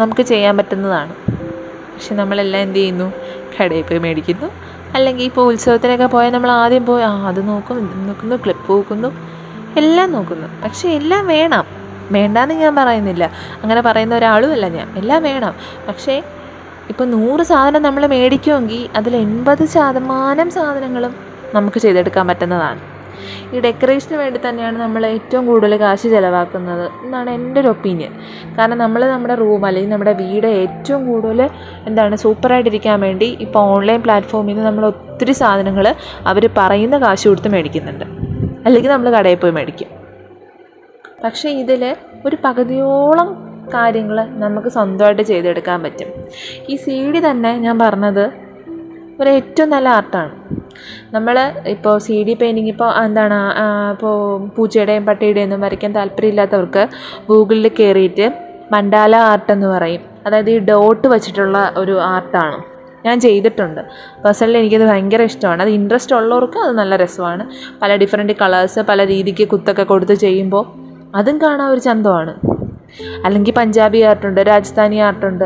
നമുക്ക് 0.00 0.22
ചെയ്യാൻ 0.22 0.56
പറ്റുന്നതാണ്. 0.56 1.14
പക്ഷെ 1.94 2.14
നമ്മളെല്ലാം 2.14 2.62
എന്ത് 2.62 2.76
ചെയ്യുന്നു? 2.76 3.12
കടയിൽ 3.60 3.82
പോയി 3.82 3.98
മേടിക്കുന്നു. 3.98 4.46
അല്ലെങ്കിൽ 4.94 5.24
ഇപ്പോൾ 5.24 5.52
ഉത്സവത്തിനൊക്കെ 5.52 6.06
പോയാൽ 6.06 6.32
നമ്മൾ 6.32 6.50
ആദ്യം 6.50 6.86
പോയി 6.86 7.02
ആ 7.02 7.28
അത് 7.28 7.48
നോക്കും 7.48 7.78
ഇത് 7.78 8.08
നോക്കുന്നു 8.08 8.36
ക്ലിപ്പ് 8.36 8.72
നോക്കുന്നു 8.72 9.08
എല്ലാം 9.76 10.12
നോക്കുന്നു. 10.12 10.62
പക്ഷേ 10.62 10.88
എല്ലാം 10.88 11.26
വേണം. 11.26 11.64
വേണ്ടാന്ന് 12.10 12.54
ഞാൻ 12.54 12.74
പറയുന്നില്ല. 12.74 13.30
അങ്ങനെ 13.62 13.80
പറയുന്ന 13.80 14.14
ഒരാളുമല്ല 14.14 14.68
ഞാൻ. 14.68 14.94
എല്ലാം 14.96 15.22
വേണം. 15.22 15.54
പക്ഷേ 15.88 16.22
ഇപ്പോൾ 16.90 17.04
നൂറ് 17.04 17.42
സാധനം 17.42 17.82
നമ്മൾ 17.82 18.06
മേടിക്കുമെങ്കിൽ 18.06 18.88
അതിൽ 18.96 19.16
എൺപത് 19.16 19.64
ശതമാനം 19.64 20.50
സാധനങ്ങളും 20.50 21.14
നമുക്ക് 21.54 21.78
ചെയ്തെടുക്കാൻ 21.78 22.26
പറ്റുന്നതാണ്. 22.26 22.80
ഈ 23.54 23.60
ഡെക്കറേഷന് 23.60 24.16
വേണ്ടി 24.16 24.40
തന്നെയാണ് 24.48 24.78
നമ്മൾ 24.78 25.06
ഏറ്റവും 25.06 25.46
കൂടുതൽ 25.46 25.76
കാശ് 25.76 26.02
ചിലവാക്കുന്നത് 26.02 26.90
എന്നാണ് 27.04 27.30
എന്റെ 27.30 27.60
ഒരു 27.60 27.68
ഒപ്പീനിയൻ. 27.68 28.12
കാരണം 28.58 28.78
നമ്മൾ 28.78 29.04
നമ്മുടെ 29.04 29.34
റൂം 29.34 29.66
അല്ലെങ്കിൽ 29.66 29.90
നമ്മുടെ 29.90 30.12
വീട് 30.12 30.46
ഏറ്റവും 30.46 31.06
കൂടുതൽ 31.06 31.48
എന്താണ് 31.86 32.16
സൂപ്പറായിട്ടിരിക്കാൻ 32.16 33.00
വേണ്ടി 33.00 33.36
ഇപ്പോൾ 33.40 33.58
ഓൺലൈൻ 33.58 34.00
പ്ലാറ്റ്ഫോമിൽ 34.02 34.52
നിന്ന് 34.52 34.66
നമ്മൾ 34.66 34.86
ഒത്തിരി 34.86 35.32
സാധനങ്ങൾ 35.32 35.94
അവർ 36.26 36.50
പറയുന്ന 36.58 36.98
കാശ് 36.98 37.28
കൊടുത്ത് 37.28 37.48
മേടിക്കുന്നുണ്ട്. 37.48 38.04
അല്ലെങ്കിൽ 38.66 38.90
നമ്മൾ 38.90 39.10
കടയിൽ 39.10 39.34
പോയി 39.34 39.52
മേടിക്കും. 39.52 39.88
പക്ഷേ 41.24 41.48
ഇതിൽ 41.48 41.96
ഒരു 42.26 42.36
പകുതിയോളം 42.44 43.53
കാര്യങ്ങൾ 43.72 44.24
നമുക്ക് 44.24 44.68
സ്വന്തമായിട്ട് 44.68 45.22
ചെയ്തെടുക്കാൻ 45.22 45.82
പറ്റും. 45.82 46.08
ഈ 46.68 46.76
സി 46.76 47.10
ഡി 47.12 47.20
തന്നെ 47.30 47.56
ഞാൻ 47.56 47.78
പറഞ്ഞത് 47.78 48.32
ഒരു 49.20 49.30
ഏറ്റവും 49.30 49.70
നല്ല 49.70 49.88
ആർട്ടാണ്. 49.88 50.32
നമ്മൾ 51.12 51.52
ഇപ്പോൾ 51.64 51.98
സി 51.98 52.22
ഡി 52.22 52.34
പെയിന്റിങ് 52.34 52.68
ഇപ്പോൾ 52.68 53.04
എന്താണ് 53.04 53.34
ഇപ്പോൾ 53.92 54.48
പൂച്ചയുടെയും 54.56 55.06
പട്ടിയുടെയും 55.06 55.44
ഒന്നും 55.44 55.60
വരയ്ക്കാൻ 55.60 55.94
താല്പര്യമില്ലാത്തവർക്ക് 55.94 56.88
ഗൂഗിളിൽ 57.28 57.68
കയറിയിട്ട് 57.68 58.32
മണ്ടാല 58.72 59.16
ആർട്ട് 59.16 59.52
എന്ന് 59.52 59.66
പറയും. 59.66 60.00
അതായത് 60.26 60.50
ഈ 60.50 60.58
ഡോട്ട് 60.58 61.08
വച്ചിട്ടുള്ള 61.08 61.72
ഒരു 61.76 62.00
ആർട്ടാണ്. 62.00 62.62
ഞാൻ 63.06 63.20
ചെയ്തിട്ടുണ്ട്. 63.20 63.80
പേഴ്സണലി 64.24 64.58
എനിക്കത് 64.58 64.84
ഭയങ്കര 64.84 65.22
ഇഷ്ടമാണ്. 65.22 65.62
അത് 65.62 65.68
ഇൻട്രസ്റ്റ് 65.68 66.16
ഉള്ളവർക്ക് 66.16 66.58
അത് 66.58 66.72
നല്ല 66.78 66.96
രസമാണ്. 66.96 67.46
പല 67.82 67.96
ഡിഫറെന്റ് 67.96 68.32
കളേഴ്സ് 68.32 68.80
പല 68.80 69.06
രീതിക്ക് 69.06 69.48
കുത്തൊക്കെ 69.48 69.82
കൊടുത്ത് 69.82 70.14
ചെയ്യുമ്പോൾ 70.14 70.64
അതും 71.14 71.42
കാണാൻ 71.42 71.68
ഒരു 71.70 71.80
ചന്തമാണ്. 71.80 72.53
അല്ലെങ്കിൽ 73.24 73.52
പഞ്ചാബി 73.52 73.98
ആർട്ടുണ്ട് 73.98 74.40
രാജസ്ഥാനി 74.40 74.96
ആർട്ടുണ്ട്. 74.96 75.44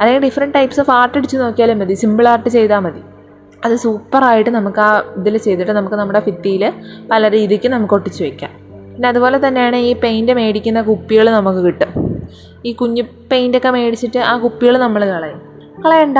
അല്ലെങ്കിൽ 0.00 0.22
ഡിഫറെന്റ് 0.22 0.54
ടൈപ്സ് 0.54 0.80
ഓഫ് 0.80 0.90
ആർട്ട് 0.90 1.18
അടിച്ച് 1.18 1.36
നോക്കിയാലും 1.36 1.78
മതി. 1.78 1.94
സിമ്പിൾ 1.94 2.28
ആർട്ട് 2.28 2.48
ചെയ്താൽ 2.48 2.78
മതി. 2.78 3.00
അത് 3.64 3.76
സൂപ്പറായിട്ട് 3.76 4.50
നമുക്ക് 4.50 4.80
ആ 4.80 5.14
ഇതിൽ 5.16 5.38
ചെയ്തിട്ട് 5.38 5.72
നമുക്ക് 5.72 5.96
നമ്മുടെ 5.96 6.22
ഭിത്തിയിൽ 6.26 6.72
പല 7.10 7.28
രീതിക്ക് 7.28 7.68
നമുക്ക് 7.68 7.94
ഒട്ടിച്ച് 7.94 8.24
വയ്ക്കാം 8.24 8.50
പിന്നെ 8.94 9.08
അതുപോലെ 9.08 9.48
തന്നെയാണ് 9.48 9.76
ഈ 9.76 9.92
പെയിന്റ് 9.92 10.32
മേടിക്കുന്ന 10.32 10.82
കുപ്പികൾ 10.82 11.30
നമുക്ക് 11.30 11.58
കിട്ടും. 11.58 11.88
ഈ 12.66 12.72
കുഞ്ഞു 12.72 13.02
പെയിന്റൊക്കെ 13.02 13.70
മേടിച്ചിട്ട് 13.70 14.18
ആ 14.18 14.36
കുപ്പികൾ 14.38 14.78
നമ്മൾ 14.78 15.04
കളയും. 15.04 15.40
കളയണ്ട. 15.84 16.18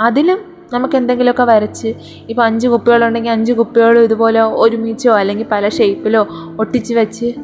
അതിലും 0.00 0.50
നമുക്ക് 0.72 0.96
എന്തെങ്കിലുമൊക്കെ 0.96 1.42
വരച്ച് 1.42 1.94
ഇപ്പോൾ 2.28 2.42
അഞ്ച് 2.42 2.68
കുപ്പികളുണ്ടെങ്കിൽ 2.68 3.30
അഞ്ച് 3.30 3.52
കുപ്പികളും 3.52 4.02
ഇതുപോലെ 4.02 4.40
ഒരുമിച്ചോ 4.40 5.12
അല്ലെങ്കിൽ 5.12 5.46
പല 5.52 5.68
ഷേപ്പിലോ 5.68 6.28
ഒട്ടിച്ച് 6.58 6.94
വെച്ച് 6.94 7.34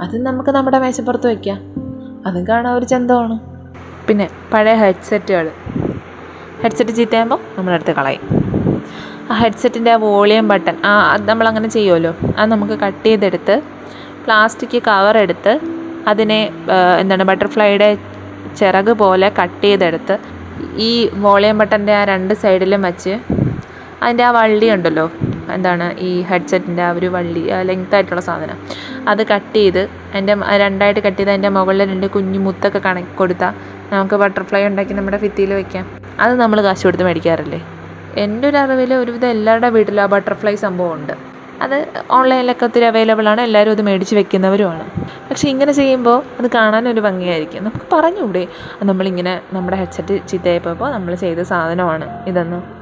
അതും 0.00 0.24
നമുക്ക് 0.24 0.50
നമ്മുടെ 0.50 0.78
മേശപ്പുറത്ത് 0.78 1.26
വയ്ക്കാം 1.26 1.58
അതും 2.26 2.48
കാണാൻ 2.48 2.74
ഒരു 2.74 2.84
ചന്തമാണ്. 2.84 3.38
പിന്നെ 4.06 4.30
പഴയ 4.52 4.74
ഹെഡ്സെറ്റുകൾ. 4.74 5.50
ഹെഡ്സെറ്റ് 6.62 6.92
ചീത്തയാകുമ്പോൾ 6.92 7.38
നമ്മളെടുത്ത് 7.58 7.92
കളയും. 7.92 8.20
ആ 9.30 9.34
ഹെഡ്സെറ്റിന്റെ 9.34 9.90
ആ 9.90 9.94
വോളിയം 9.94 10.48
ബട്ടൺ 10.48 10.76
ആ 10.84 11.12
അത് 11.12 11.28
നമ്മളങ്ങനെ 11.28 11.68
ചെയ്യുമല്ലോ. 11.68 12.14
അത് 12.38 12.50
നമുക്ക് 12.50 12.72
കട്ട് 12.72 13.06
ചെയ്തെടുത്ത് 13.06 13.62
പ്ലാസ്റ്റിക് 14.24 14.82
കവർ 14.82 15.18
എടുത്ത് 15.18 15.60
അതിനെ 16.06 16.50
എന്താണ് 17.00 17.24
ബട്ടർഫ്ലൈയുടെ 17.24 17.98
ചിറക് 18.56 18.92
പോലെ 18.92 19.32
കട്ട് 19.42 19.64
ചെയ്തെടുത്ത് 19.64 20.18
ഈ 20.76 21.10
വോളിയം 21.14 21.58
ബട്ടന്റെ 21.58 21.96
ആ 21.96 22.04
രണ്ട് 22.04 22.34
സൈഡിലും 22.34 22.82
വെച്ച് 22.82 23.18
അതിന്റെ 24.02 24.24
ആ 24.24 24.30
വള്ളി 24.30 24.68
ഉണ്ടല്ലോ 24.68 25.12
എന്താണ് 25.56 25.86
ഈ 26.08 26.22
ഹെഡ്സെറ്റിന്റെ 26.30 26.82
ആ 26.82 26.92
ഒരു 26.98 27.06
വള്ളി 27.06 27.42
ലെങ്ത് 27.68 27.94
ആയിട്ടുള്ള 27.94 28.20
സാധനം. 28.20 28.58
അത് 29.08 29.22
കട്ട് 29.32 29.54
ചെയ്ത് 29.56 29.82
എന്റെ 30.18 30.34
രണ്ടായിട്ട് 30.64 31.00
കട്ട് 31.00 31.18
ചെയ്ത് 31.18 31.30
അതിന്റെ 31.30 31.48
മുകളിൽ 31.48 31.84
രണ്ട് 31.92 32.06
കുഞ്ഞു 32.06 32.38
മുത്തൊക്കെ 32.38 32.78
കണക്ക് 32.78 33.14
കൊടുത്താൽ 33.18 33.54
നമുക്ക് 33.92 34.14
ബട്ടർഫ്ലൈ 34.14 34.66
ഉണ്ടാക്കി 34.66 34.92
നമ്മുടെ 34.92 35.16
ഭിത്തിയിൽ 35.16 35.52
വെക്കാം. 35.54 35.86
അത് 36.20 36.34
നമ്മൾ 36.40 36.60
കാശ് 36.62 36.84
കൊടുത്ത് 36.86 37.04
മേടിക്കാറില്ലേ? 37.04 37.60
എന്റെ 38.22 38.48
ഒരു 38.48 38.56
അറിവിൽ 38.56 38.94
ഒരുവിധം 38.94 39.28
എല്ലാവരുടെ 39.28 39.68
വീട്ടിലും 39.68 40.02
ആ 40.02 40.06
ബട്ടർഫ്ലൈ 40.06 40.54
സംഭവം 40.54 40.94
ഉണ്ട്. 40.94 41.14
അത് 41.64 41.88
ഓൺലൈനിലൊക്കെ 42.10 42.64
ഒത്തിരി 42.66 42.84
അവൈലബിൾ 42.84 43.28
ആണ്. 43.28 43.40
എല്ലാവരും 43.40 43.72
അത് 43.72 43.82
മേടിച്ച് 43.88 44.14
വെക്കുന്നവരുമാണ്. 44.14 44.84
പക്ഷേ 45.28 45.48
ഇങ്ങനെ 45.48 45.72
ചെയ്യുമ്പോൾ 45.72 46.22
അത് 46.38 46.50
കാണാനൊരു 46.54 47.00
ഭംഗിയായിരിക്കും. 47.00 47.64
നമുക്ക് 47.64 47.86
പറഞ്ഞുകൂടെ 47.92 48.48
നമ്മളിങ്ങനെ 48.90 49.40
നമ്മുടെ 49.52 49.76
ഹെഡ്സെറ്റ് 49.76 50.28
ചീത്തയായപ്പോൾ 50.30 50.90
നമ്മൾ 50.90 51.14
ചെയ്ത 51.14 51.42
സാധനമാണ് 51.52 52.08
ഇതെന്ന്. 52.30 52.81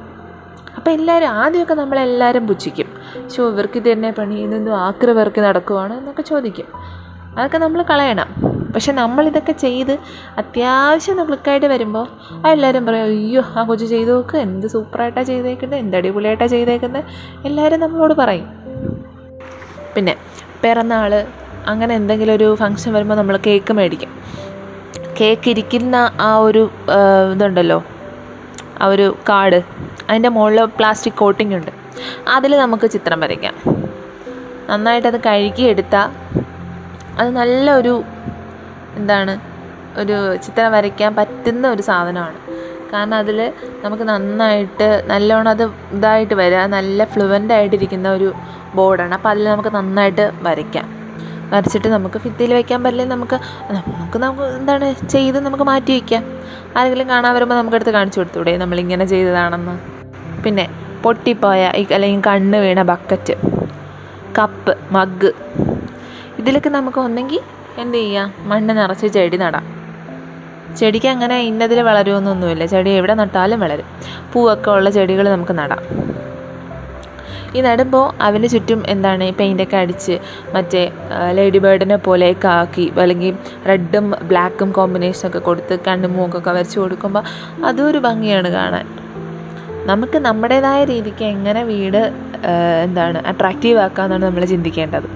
അപ്പോൾ 0.80 0.92
എല്ലാവരും 0.99 1.30
ആദ്യമൊക്കെ 1.40 1.75
നമ്മളെല്ലാവരും 1.80 2.44
പുച്ഛിക്കും. 2.50 2.88
ശോ 3.32 3.40
ഇവർക്ക് 3.50 3.78
ഇത് 3.80 3.88
തന്നെ 3.92 4.10
പണി 4.18 4.37
ഇതൊന്നും 4.44 4.75
ആക്രി 4.84 5.12
വർക്ക് 5.18 5.40
നടക്കുവാണ് 5.46 5.92
എന്നൊക്കെ 5.99 6.22
ചോദിക്കും. 6.30 6.68
അതൊക്കെ 7.34 7.58
നമ്മൾ 7.64 7.80
കളയണം. 7.90 8.28
പക്ഷെ 8.75 8.92
നമ്മളിതൊക്കെ 9.00 9.54
ചെയ്ത് 9.64 9.92
അത്യാവശ്യം 10.40 11.20
ക്ലിക്കായിട്ട് 11.28 11.68
വരുമ്പോൾ 11.75 12.06
ആ 12.44 12.52
എല്ലാവരും 12.54 12.87
പറയും 12.87 13.04
അയ്യോ 13.10 13.42
ആ 13.56 13.64
കൊച്ചു 13.70 13.87
ചെയ്ത് 13.92 14.10
നോക്ക് 14.14 14.37
എന്ത് 14.46 14.66
സൂപ്പറായിട്ടാണ് 14.75 15.28
ചെയ്തേക്കുന്നത് 15.32 15.78
എന്ത് 15.82 15.96
അടിപൊളിയായിട്ടാണ് 16.00 16.52
ചെയ്തേക്കുന്നത് 16.54 17.04
എല്ലാവരും 17.50 17.80
നമ്മളോട് 17.84 18.14
പറയും. 18.22 18.49
പിന്നെ 19.96 20.16
പിറന്നാൾ 20.64 21.12
അങ്ങനെ 21.72 21.92
എന്തെങ്കിലും 22.00 22.34
ഒരു 22.38 22.50
ഫങ്ഷൻ 22.62 22.90
വരുമ്പോൾ 22.96 23.18
നമ്മൾ 23.22 23.38
കേക്ക് 23.49 23.72
മേടിക്കും. 23.80 24.12
കേക്ക് 25.20 25.49
ഇരിക്കുന്ന 25.54 25.96
ആ 26.28 26.32
ഒരു 26.49 26.64
ഇതുണ്ടല്ലോ 27.32 27.80
ആ 28.82 28.87
ഒരു 28.87 29.16
കാർഡ് 29.28 29.62
അതിന്റെ 30.08 30.28
മുകളിൽ 30.28 30.64
പ്ലാസ്റ്റിക് 30.64 31.14
കോട്ടിംഗ് 31.14 31.54
ഉണ്ട്. 31.54 31.70
അതിൽ 32.28 32.56
നമുക്ക് 32.56 32.90
ചിത്രം 32.90 33.20
വരയ്ക്കാം. 33.20 33.54
നന്നായിട്ടത് 34.70 35.20
കഴുകിയെടുത്താൽ 35.26 36.10
അത് 37.18 37.30
നല്ലൊരു 37.30 38.04
എന്താണ് 38.96 39.40
ഒരു 40.00 40.37
ചിത്രം 40.37 40.72
വരയ്ക്കാൻ 40.72 41.14
പറ്റുന്ന 41.14 41.68
ഒരു 41.68 41.82
സാധനമാണ്. 41.82 42.38
കാരണം 42.92 43.14
അതിൽ 43.14 43.52
നമുക്ക് 43.84 44.02
നന്നായിട്ട് 44.02 45.04
നല്ലോണം 45.06 45.50
അത് 45.50 45.64
ഇതായിട്ട് 45.92 46.34
വരിക 46.34 46.62
നല്ല 46.76 47.04
ഫ്ലുവന്റ് 47.04 47.52
ആയിട്ടിരിക്കുന്ന 47.52 48.08
ഒരു 48.10 48.32
ബോർഡാണ് 48.75 49.14
അപ്പോൾ 49.14 49.28
അതിൽ 49.28 49.44
നമുക്ക് 49.44 49.75
നന്നായിട്ട് 49.75 50.32
വരയ്ക്കാം. 50.42 51.00
വരച്ചിട്ട് 51.52 51.88
നമുക്ക് 51.88 52.19
ഭിത്തിയിൽ 52.25 52.52
വയ്ക്കാൻ 52.54 52.80
പറ്റില്ല. 52.85 53.04
നമുക്ക് 53.14 53.37
നമുക്ക് 53.76 54.19
നമുക്ക് 54.19 54.42
എന്താണ് 54.59 54.87
ചെയ്ത് 55.14 55.38
നമുക്ക് 55.47 55.64
മാറ്റി 55.71 55.92
വയ്ക്കാം 55.92 56.25
ആരെങ്കിലും 56.76 57.09
കാണാൻ 57.09 57.35
വരുമ്പോൾ 57.35 57.54
നമുക്കെടുത്ത് 57.54 57.90
കാണിച്ചു 57.90 58.21
കൊടുത്തൂടെ 58.21 58.57
നമ്മളിങ്ങനെ 58.57 59.04
ചെയ്തതാണെന്ന്. 59.04 59.75
പിന്നെ 60.45 60.66
പൊട്ടിപ്പോയ 61.04 61.62
അല്ലെങ്കിൽ 61.97 62.23
കണ്ണ് 62.26 62.59
വീണ 62.59 62.83
ബക്കറ്റ് 62.83 63.35
കപ്പ് 64.38 64.73
മഗ് 64.97 65.30
ഇതിലൊക്കെ 66.40 66.69
നമുക്ക് 66.69 66.99
ഒന്നെങ്കിൽ 66.99 67.40
എന്ത് 67.78 67.97
ചെയ്യാം? 67.99 68.28
മണ്ണ് 68.50 68.73
നിറച്ച് 68.78 69.07
ചെടി 69.07 69.37
നടാം. 69.37 69.64
ചെടിക്ക് 70.78 71.09
അങ്ങനെ 71.09 71.37
ഇന്നതിൽ 71.40 71.78
വളരുമെന്നൊന്നുമില്ല 71.80 72.64
ചെടി 72.66 72.90
എവിടെ 72.90 73.14
നട്ടാലും 73.14 73.61
വളരും. 73.61 73.87
പൂവൊക്കെ 74.33 74.71
ഉള്ള 74.71 74.90
ചെടികൾ 74.90 75.26
നമുക്ക് 75.28 75.52
നടാം. 75.52 75.83
ഈ 77.57 77.61
നടുമ്പോൾ 77.66 78.04
അവന് 78.26 78.49
ചുറ്റും 78.54 78.80
എന്താണ് 78.92 79.26
പെയിന്റൊക്കെ 79.38 79.76
അടിച്ച് 79.76 80.14
മറ്റേ 80.54 80.83
ലേഡി 81.37 81.59
ബേർഡിനെ 81.64 81.97
പോലെയൊക്കെ 82.07 82.49
ആക്കി 82.49 82.87
അല്ലെങ്കിൽ 83.02 83.35
റെഡും 83.71 84.07
ബ്ലാക്കും 84.30 84.71
കോമ്പിനേഷനൊക്കെ 84.78 85.38
കൊടുത്ത് 85.49 85.76
കണ്ണും 85.87 86.12
മൂക്കൊക്കെ 86.19 86.52
വരച്ച് 86.59 86.78
കൊടുക്കുമ്പോൾ 86.80 87.25
അതും 87.69 87.87
ഒരു 87.90 87.99
ഭംഗിയാണ് 88.07 88.50
കാണാൻ. 88.59 88.87
നമുക്ക് 89.90 90.19
നമ്മുടേതായ 90.28 90.80
രീതിക്ക് 90.92 91.25
എങ്ങനെ 91.35 91.62
വീട് 91.73 92.02
എന്താണ് 92.85 93.19
അട്രാക്റ്റീവ് 93.30 93.78
ആക്കാമെന്നാണ് 93.87 94.25
നമ്മൾ 94.26 94.45
ചിന്തിക്കേണ്ടത്. 94.52 95.09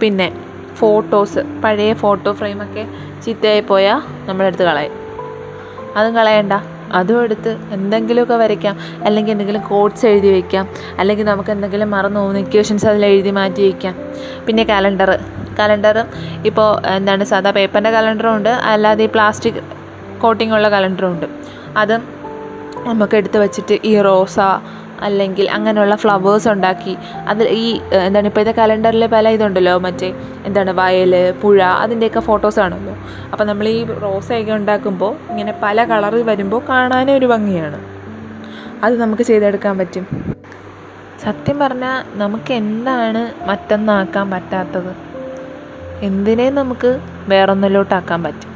പിന്നെ 0.00 0.28
ഫോട്ടോസ് 0.80 1.40
പഴയ 1.62 1.92
ഫോട്ടോ 2.02 2.32
ഫ്രെയിമൊക്കെ 2.40 2.82
ചീത്തയായി 3.24 3.62
പോയാൽ 3.70 4.00
നമ്മളെടുത്ത് 4.28 4.64
കളയും. 4.70 4.96
അതും 5.96 6.12
കളയണ്ട. 6.18 6.54
അതും 6.92 7.22
എടുത്ത് 7.22 7.58
എന്തെങ്കിലുമൊക്കെ 7.72 8.34
വരയ്ക്കാം. 8.34 8.78
അല്ലെങ്കിൽ 9.04 9.32
എന്തെങ്കിലും 9.32 9.62
കോഡ്സ് 9.62 10.06
എഴുതി 10.06 10.32
വയ്ക്കാം 10.32 10.68
അല്ലെങ്കിൽ 10.98 11.24
നമുക്ക് 11.24 11.50
എന്തെങ്കിലും 11.50 11.90
മറന്നു 11.90 12.20
പോകുന്ന 12.20 12.38
ഇക്വേഷൻസ് 12.38 12.86
അതിൽ 12.86 13.06
എഴുതി 13.06 13.30
മാറ്റി 13.30 13.62
വയ്ക്കാം 13.62 13.94
പിന്നെ 14.46 14.64
കലണ്ടർ 14.64 15.18
കലണ്ടറും 15.58 16.06
ഇപ്പോൾ 16.46 16.86
എന്താണ് 16.86 17.24
സാധാ 17.24 17.50
പേപ്പറിന്റെ 17.50 17.90
കലണ്ടറും 17.90 18.36
ഉണ്ട്. 18.36 18.48
അല്ലാതെ 18.48 19.04
ഈ 19.04 19.06
പ്ലാസ്റ്റിക് 19.06 19.62
കോട്ടിംഗ് 20.20 20.54
ഉള്ള 20.54 20.68
കലണ്ടറും 20.68 21.12
ഉണ്ട്. 21.12 21.26
അതും 21.76 22.02
നമുക്ക് 22.86 23.16
എടുത്ത് 23.16 23.38
വെച്ചിട്ട് 23.38 23.78
ഈ 23.84 24.00
റോസ 24.00 24.38
അല്ലെങ്കിൽ 25.00 25.50
അങ്ങനെയുള്ള 25.50 25.96
ഫ്ലവേഴ്സ് 25.96 26.48
ഉണ്ടാക്കി. 26.48 26.96
അതിൽ 27.28 27.48
ഈ 27.48 27.80
എന്താണ് 27.92 28.26
ഇപ്പോഴത്തെ 28.26 28.52
കലണ്ടറിൽ 28.52 29.06
പല 29.06 29.28
ഇതുണ്ടല്ലോ 29.28 29.78
മറ്റേ 29.78 30.14
എന്താണ് 30.44 30.70
വയൽ 30.70 31.32
പുഴ 31.42 31.62
അതിന്റെയൊക്കെ 31.62 32.20
ഫോട്ടോസ് 32.20 32.60
ആണല്ലോ. 32.60 32.96
അപ്പോൾ 33.32 33.44
നമ്മൾ 33.44 33.68
ഈ 33.68 33.84
റോസയൊക്കെ 33.84 34.52
ഉണ്ടാക്കുമ്പോൾ 34.52 35.16
ഇങ്ങനെ 35.30 35.54
പല 35.62 35.84
കളറിൽ 35.84 36.22
വരുമ്പോൾ 36.22 36.62
കാണാനും 36.68 37.14
ഒരു 37.14 37.26
ഭംഗിയാണ്. 37.26 37.80
അത് 38.84 39.00
നമുക്ക് 39.00 39.22
ചെയ്തെടുക്കാൻ 39.22 39.78
പറ്റും. 39.78 40.34
സത്യം 41.24 41.58
പറഞ്ഞാൽ 41.58 42.04
നമുക്ക് 42.18 42.52
എന്താണ് 42.52 43.48
മറ്റൊന്നാക്കാൻ 43.48 44.30
പറ്റാത്തത്? 44.30 44.92
എന്തിനെ 46.02 46.50
നമുക്ക് 46.50 47.00
വേറൊന്നിലോട്ടാക്കാൻ 47.28 48.22
പറ്റും? 48.22 48.52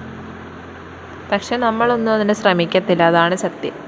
പക്ഷെ 1.32 1.56
നമ്മളൊന്നും 1.56 2.12
അതിനെ 2.12 2.34
ശ്രമിക്കത്തില്ല 2.34 3.02
അതാണ് 3.02 3.36
സത്യം. 3.36 3.81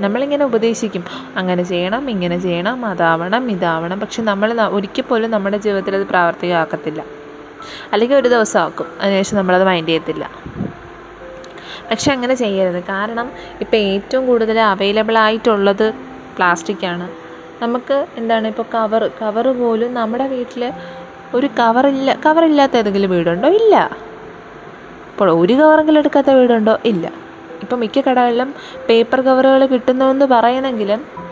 നമ്മളിങ്ങനെ 0.00 0.44
ഉപദേശിക്കും. 0.44 1.04
അങ്ങനെ 1.36 1.62
ചെയ്യണം 1.62 2.10
ഇങ്ങനെ 2.10 2.38
ചെയ്യണം 2.38 2.86
അതാവണം 2.86 3.50
ഇതാവണം. 3.50 4.00
പക്ഷെ 4.00 4.22
നമ്മൾ 4.22 4.60
ഒരിക്കൽ 4.62 5.02
പോലും 5.02 5.30
നമ്മുടെ 5.30 5.56
ജീവിതത്തിൽ 5.56 5.96
അത് 5.96 6.06
പ്രാവർത്തികമാക്കത്തില്ല. 6.06 7.04
അല്ലെങ്കിൽ 7.92 8.16
ഒരു 8.16 8.28
ദിവസം 8.28 8.60
ആക്കും 8.60 8.86
അതിനുശേഷം 9.00 9.36
നമ്മളത് 9.36 9.64
മൈൻഡ് 9.64 9.88
ചെയ്യത്തില്ല. 9.88 10.30
പക്ഷെ 11.90 12.12
അങ്ങനെ 12.12 12.34
ചെയ്യരുത്. 12.34 12.84
കാരണം 12.84 13.30
ഇപ്പോൾ 13.60 13.76
ഏറ്റവും 13.76 14.26
കൂടുതൽ 14.26 14.60
അവൈലബിൾ 14.60 15.18
ആയിട്ടുള്ളത് 15.18 15.94
പ്ലാസ്റ്റിക്കാണ് 16.36 17.08
നമുക്ക് 17.62 18.06
എന്താണ് 18.16 18.46
ഇപ്പോൾ 18.46 18.66
കവർ 18.74 19.10
കവർ 19.22 19.46
പോലും 19.48 19.94
നമ്മുടെ 19.94 20.26
വീട്ടിൽ 20.26 20.72
ഒരു 21.34 21.46
കവറില്ല 21.46 22.18
കവറില്ലാത്ത 22.26 22.76
ഏതെങ്കിലും 22.76 23.10
വീടുണ്ടോ? 23.10 23.48
ഇല്ല. 23.48 23.90
ഇപ്പോൾ 25.12 25.30
ഒരു 25.30 25.52
കവറെങ്കിലും 25.52 25.98
എടുക്കാത്ത 25.98 26.30
വീടുണ്ടോ? 26.30 26.78
ഇല്ല. 26.84 27.27
ഇപ്പം 27.68 27.80
മിക്ക 27.80 28.00
കടകളിലും 28.00 28.54
പേപ്പർ 28.88 29.20
കവറുകൾ 29.20 29.66
കിട്ടുന്നുവെന്ന് 29.66 30.24
പറയണമെങ്കിലും 30.24 31.28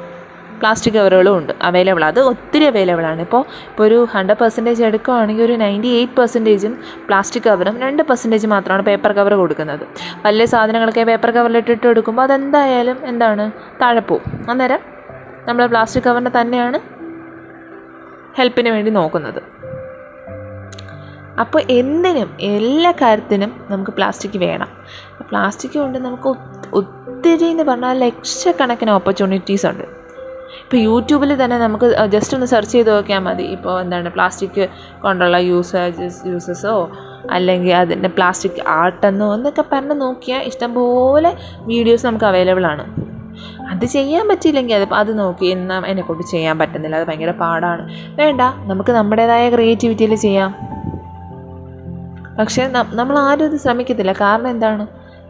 പ്ലാസ്റ്റിക് 0.60 0.94
കവറുകളും 0.94 1.38
ഉണ്ട്. 1.38 1.52
അവൈലബിൾ 1.62 2.04
അത് 2.04 2.20
ഒത്തിരി 2.20 2.64
അവൈലബിൾ 2.64 3.06
ആണ്. 3.06 3.20
ഇപ്പോൾ 3.20 3.44
ഇപ്പോൾ 3.70 3.84
ഒരു 3.84 4.06
ഹൺഡ്രഡ് 4.12 4.38
പെർസെന്റേജ് 4.38 4.82
എടുക്കുകയാണെങ്കിൽ 4.84 5.42
ഒരു 5.42 5.52
നയന്റി 5.52 5.88
എയ്റ്റ് 5.88 6.12
പെർസെന്റേജും 6.12 6.78
പ്ലാസ്റ്റിക് 7.08 7.44
കവറും 7.44 7.80
രണ്ട് 7.80 8.02
പെർസെന്റേജ് 8.02 8.46
മാത്രമാണ് 8.46 8.82
പേപ്പർ 8.82 9.12
കവർ 9.12 9.34
കൊടുക്കുന്നത്. 9.34 9.86
വലിയ 10.26 10.44
സാധനങ്ങളൊക്കെ 10.44 11.02
പേപ്പർ 11.02 11.30
കവറിലിട്ടിട്ട് 11.30 11.86
എടുക്കുമ്പോൾ 11.86 12.22
അതെന്തായാലും 12.22 12.98
എന്താണ്? 13.04 13.52
താഴെ 13.82 14.02
അന്നേരം 14.50 14.78
നമ്മൾ 15.46 15.66
പ്ലാസ്റ്റിക് 15.66 16.04
കവറിനെ 16.04 16.40
തന്നെയാണ് 16.40 16.80
ഹെൽപ്പിന് 18.38 18.68
വേണ്ടി 18.68 18.90
നോക്കുന്നത്. 18.90 19.42
അപ്പോൾ 21.40 21.62
എന്തിനും 21.70 22.36
എല്ലാ 22.40 22.90
കാര്യത്തിനും 22.90 23.66
നമുക്ക് 23.70 23.90
പ്ലാസ്റ്റിക് 23.90 24.38
വേണം. 24.38 24.75
പ്ലാസ്റ്റിക് 25.30 25.78
കൊണ്ട് 25.78 25.98
നമുക്ക് 25.98 26.28
ഒത്ത്- 26.28 26.72
ഒത്തിരി 26.72 27.44
എന്ന് 27.44 27.62
പറഞ്ഞാൽ 27.62 27.98
ലക്ഷക്കണക്കിന് 27.98 28.90
ഓപ്പർച്യൂണിറ്റീസ് 28.90 29.66
ഉണ്ട്. 29.66 29.84
ഇപ്പോൾ 29.84 30.76
യൂട്യൂബിൽ 30.76 31.44
തന്നെ 31.44 31.58
നമുക്ക് 31.58 32.06
ജസ്റ്റ് 32.06 32.34
ഒന്ന് 32.34 32.46
സെർച്ച് 32.46 32.72
ചെയ്ത് 32.72 32.94
നോക്കിയാൽ 32.94 33.18
മതി. 33.18 33.42
ഇപ്പോൾ 33.42 33.80
എന്താണ് 33.80 34.12
പ്ലാസ്റ്റിക് 34.12 34.68
കൊണ്ടുള്ള 35.02 35.36
യൂസേജസ് 35.36 36.26
യൂസസോ 36.26 36.90
അല്ലെങ്കിൽ 37.30 37.74
അതിന്റെ 37.74 38.08
പ്ലാസ്റ്റിക് 38.08 38.68
ആർട്ടെന്നോ 38.68 39.34
എന്നൊക്കെ 39.34 39.64
പറഞ്ഞ് 39.72 40.00
നോക്കിയാൽ 40.00 40.40
ഇഷ്ടംപോലെ 40.40 41.36
വീഡിയോസ് 41.58 42.06
നമുക്ക് 42.06 42.24
അവൈലബിൾ 42.24 42.66
ആണ്. 42.66 43.06
അത് 43.70 43.84
ചെയ്യാൻ 43.84 44.28
പറ്റിയില്ലെങ്കിൽ 44.28 44.74
അത് 44.74 44.94
അത് 44.94 45.18
നോക്കി 45.18 45.46
എന്നാൽ 45.46 45.86
എന്നെക്കൊണ്ട് 45.86 46.22
ചെയ്യാൻ 46.22 46.58
പറ്റുന്നില്ല. 46.58 46.96
അത് 46.96 47.06
ഭയങ്കര 47.06 47.30
പാടാണ്. 47.30 47.92
വേണ്ട 48.16 48.40
നമുക്ക് 48.40 48.90
നമ്മുടേതായ 48.90 49.50
ക്രിയേറ്റിവിറ്റിയിൽ 49.50 50.14
ചെയ്യാം. 50.14 50.54
പക്ഷേ 52.38 52.70
നമ്മൾ 52.72 53.18
ആരും 53.18 53.44
ഇത് 53.44 53.56
ശ്രമിക്കത്തില്ല. 53.56 54.12
കാരണം 54.12 54.48
എന്താണ്? 54.48 54.86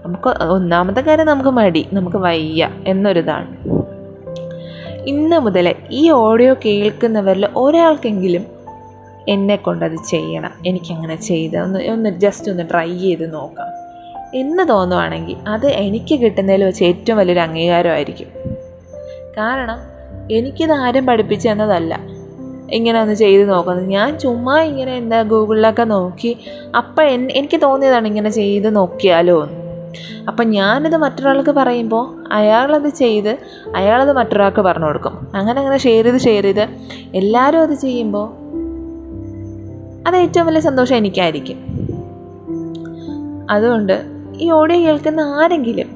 നമുക്ക് 0.07 0.42
ഒന്നാമത്തെ 0.42 1.01
കാര്യം 1.01 1.27
നമുക്ക് 1.27 1.51
മടി 1.51 1.88
നമുക്ക് 1.92 2.16
വയ്യ 2.16 2.69
എന്നൊരിതാണ്. 2.87 3.57
ഇന്ന് 5.07 5.38
മുതൽ 5.38 5.75
ഈ 5.90 6.11
ഓഡിയോ 6.11 6.55
കേൾക്കുന്നവരിൽ 6.64 7.49
ഒരാൾക്കെങ്കിലും 7.57 8.47
എന്നെ 9.29 9.57
കൊണ്ടത് 9.57 9.97
ചെയ്യണം 10.09 10.51
എനിക്കങ്ങനെ 10.66 11.16
ചെയ്ത് 11.16 11.59
ഒന്ന് 11.59 11.85
ഒന്ന് 11.85 12.11
ജസ്റ്റ് 12.11 12.51
ഒന്ന് 12.51 12.62
ട്രൈ 12.71 12.99
ചെയ്ത് 12.99 13.35
നോക്കാം. 13.35 13.66
എന്ന് 14.35 14.69
തോന്നുവാണെങ്കിൽ 14.69 15.37
അത് 15.49 15.66
എനിക്ക് 15.66 16.14
കിട്ടുന്നതിൽ 16.14 16.64
വെച്ച് 16.64 16.85
ഏറ്റവും 16.85 17.19
വലിയൊരു 17.19 17.40
അംഗീകാരമായിരിക്കും. 17.40 18.27
കാരണം 19.38 19.79
എനിക്കിത് 20.31 20.73
ആരും 20.73 21.07
പഠിപ്പിച്ചു 21.07 21.49
തന്നതല്ല. 21.49 22.01
ഇങ്ങനെ 22.71 23.01
ഒന്ന് 23.01 23.14
ചെയ്ത് 23.14 23.49
നോക്കുന്നത് 23.49 23.87
ഞാൻ 23.87 24.19
ചുമ്മാ 24.19 24.61
ഇങ്ങനെ 24.61 24.97
എന്താ 24.97 25.23
ഗൂഗിളിലൊക്കെ 25.23 25.83
നോക്കി 25.83 26.37
അപ്പം 26.77 27.05
എനിക്ക് 27.05 27.61
തോന്നിയതാണ് 27.62 28.07
ഇങ്ങനെ 28.07 28.31
ചെയ്ത് 28.31 28.77
നോക്കിയാലോ 28.77 29.42
എന്ന് 29.42 29.65
അപ്പം 30.29 30.51
ഞാനിത് 30.51 30.96
മറ്റൊരാൾക്ക് 30.96 31.51
പറയുമ്പോൾ 31.51 32.25
അയാളത് 32.33 32.88
ചെയ്ത് 32.88 33.38
അയാളത് 33.77 34.12
മറ്റൊരാൾക്ക് 34.12 34.61
പറഞ്ഞു 34.61 34.87
കൊടുക്കും. 34.87 35.29
അങ്ങനെ 35.35 35.59
അങ്ങനെ 35.59 35.79
ഷെയർ 35.79 36.05
ചെയ്ത് 36.05 36.18
ഷെയർ 36.18 36.42
ചെയ്ത് 36.42 36.68
എല്ലാവരും 37.14 37.61
അത് 37.61 37.75
ചെയ്യുമ്പോൾ 37.75 38.46
അത് 40.09 40.16
ഏറ്റവും 40.16 40.46
വലിയ 40.46 40.61
സന്തോഷം 40.61 40.96
എനിക്കായിരിക്കും. 40.96 41.59
അതുകൊണ്ട് 43.51 44.03
ഈ 44.37 44.51
ഓഡിയോ 44.51 44.81
കേൾക്കുന്ന 44.81 45.20
ആരെങ്കിലും 45.20 45.88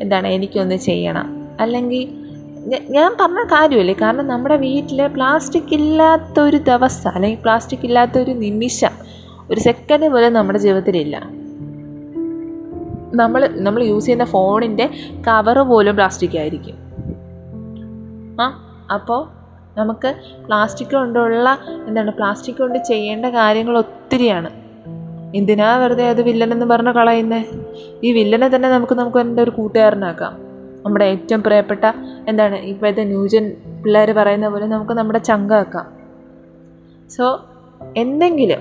എന്താണ് 0.00 0.28
എനിക്കൊന്ന് 0.28 0.74
ചെയ്യണം. 0.74 1.48
അല്ലെങ്കിൽ 1.60 2.22
ഞാൻ 2.90 3.16
പറഞ്ഞ 3.20 3.44
കാര്യമല്ലേ 3.44 3.94
കാരണം 4.02 4.26
നമ്മുടെ 4.26 4.56
വീട്ടിൽ 4.56 5.06
പ്ലാസ്റ്റിക് 5.06 5.74
ഇല്ലാത്തൊരു 5.74 6.56
ദിവസം 6.56 7.10
അല്ലെങ്കിൽ 7.10 7.38
പ്ലാസ്റ്റിക് 7.42 7.80
ഇല്ലാത്തൊരു 7.84 8.32
നിമിഷം 8.32 8.90
ഒരു 9.50 9.60
സെക്കൻഡ് 9.60 10.08
പോലും 10.08 10.32
നമ്മുടെ 10.32 10.58
ജീവിതത്തിലില്ല. 10.58 11.30
നമ്മൾ 13.14 13.48
നമ്മൾ 13.52 13.82
യൂസ് 13.82 14.04
ചെയ്യുന്ന 14.04 14.24
ഫോണിന്റെ 14.24 14.90
കവറ് 15.28 15.58
പോലും 15.58 15.94
പ്ലാസ്റ്റിക് 15.94 16.38
ആയിരിക്കും. 16.38 16.74
ആ 18.40 18.46
അപ്പോൾ 18.94 19.28
നമുക്ക് 19.80 20.14
പ്ലാസ്റ്റിക് 20.46 20.92
കൊണ്ടുള്ള 20.92 21.58
എന്താണ് 21.86 22.12
പ്ലാസ്റ്റിക് 22.12 22.56
കൊണ്ട് 22.56 22.78
ചെയ്യേണ്ട 22.78 23.26
കാര്യങ്ങൾ 23.26 23.78
ഒത്തിരിയാണ്. 23.78 24.50
എന്തിനാ 25.36 25.76
വെറുതെ 25.76 26.08
അത് 26.08 26.22
വില്ലനെന്ന് 26.22 26.66
പറഞ്ഞ് 26.66 26.90
കളയുന്നത് 26.90 27.44
ഈ 28.02 28.12
വില്ലനെ 28.12 28.48
തന്നെ 28.48 28.70
നമുക്ക് 28.70 28.94
നമുക്ക് 28.94 29.18
എന്റെ 29.18 29.42
ഒരു 29.42 29.50
കൂട്ടുകാരനാക്കാം. 29.50 30.32
നമ്മുടെ 30.84 31.04
ഏറ്റവും 31.04 31.42
പ്രിയപ്പെട്ട 31.42 31.84
എന്താണ് 32.28 32.56
ഇപ്പോഴത്തെ 32.56 33.04
ന്യൂജൻ 33.04 33.56
പിള്ളേർ 33.84 34.12
പറയുന്ന 34.12 34.48
പോലെ 34.48 34.66
നമുക്ക് 34.66 34.92
നമ്മുടെ 34.92 35.18
ചങ്കാക്കാം. 35.18 35.86
സോ 37.10 37.40
എന്തെങ്കിലും 37.96 38.60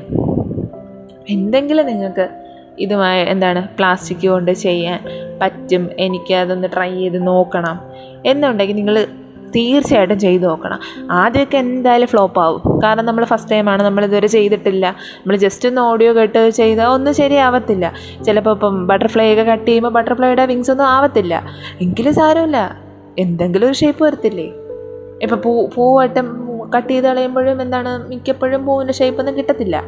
എന്തെങ്കിലും 1.30 1.86
നിങ്ങൾക്ക് 1.88 2.41
ഇതുമായി 2.82 3.26
എന്താണ് 3.26 3.68
പ്ലാസ്റ്റിക് 3.68 4.28
കൊണ്ട് 4.28 4.52
ചെയ്യാൻ 4.52 5.00
പറ്റും. 5.42 5.90
എനിക്ക് 6.00 6.34
അതൊന്ന് 6.34 6.68
ട്രൈ 6.76 6.98
ചെയ്ത് 6.98 7.28
നോക്കണം. 7.28 7.80
എന്നുണ്ടെങ്കിൽ 8.26 8.76
നിങ്ങൾ 8.76 9.08
തീർച്ചയായിട്ടും 9.56 10.20
ചെയ്ത് 10.20 10.44
നോക്കണം. 10.44 10.80
ആദ്യമൊക്കെ 11.12 11.58
എന്തായാലും 11.58 12.08
ഫ്ലോപ്പ് 12.08 12.40
ആവും. 12.40 12.82
കാരണം 12.84 13.06
നമ്മൾ 13.06 13.26
ഫസ്റ്റ് 13.26 13.52
ടൈമാണ് 13.52 13.84
നമ്മൾ 13.84 14.06
ഇതുവരെ 14.06 14.28
ചെയ്തിട്ടില്ല. 14.28 14.90
നമ്മൾ 14.90 15.36
ജസ്റ്റ് 15.36 15.70
ഒന്ന് 15.70 15.82
ഓഡിയോ 15.82 16.16
കേട്ട് 16.16 16.50
ചെയ്താൽ 16.50 16.86
ഒന്നും 16.86 17.14
ശരിയാവത്തില്ല. 17.14 17.94
ചിലപ്പോൾ 18.26 18.52
ഇപ്പം 18.52 18.88
ബട്ടർഫ്ലൈ 18.88 19.32
ഒക്കെ 19.32 19.44
കട്ട് 19.44 19.66
ചെയ്യുമ്പോൾ 19.66 19.90
ബട്ടർഫ്ലൈയുടെ 19.90 20.46
വിങ്സ് 20.46 20.72
ഒന്നും 20.72 20.86
ആവത്തില്ല. 20.86 21.44
എങ്കിലും 21.82 22.14
സാരമില്ല. 22.14 22.78
എന്തെങ്കിലും 23.20 23.68
ഒരു 23.68 23.74
ഷേപ്പ് 23.74 24.04
വരത്തില്ലേ? 24.04 24.52
ഇപ്പം 25.22 25.42
പൂ 25.42 25.68
പൂവട്ടം 25.68 26.42
കട്ട് 26.76 26.90
ചെയ്ത് 26.90 27.06
കളയുമ്പോഴും 27.06 27.62
എന്താണ് 27.62 28.10
മിക്കപ്പോഴും 28.10 28.66
പൂവിന്റെ 28.66 28.94
ഷേപ്പൊന്നും 28.94 29.38
കിട്ടത്തില്ല. 29.38 29.84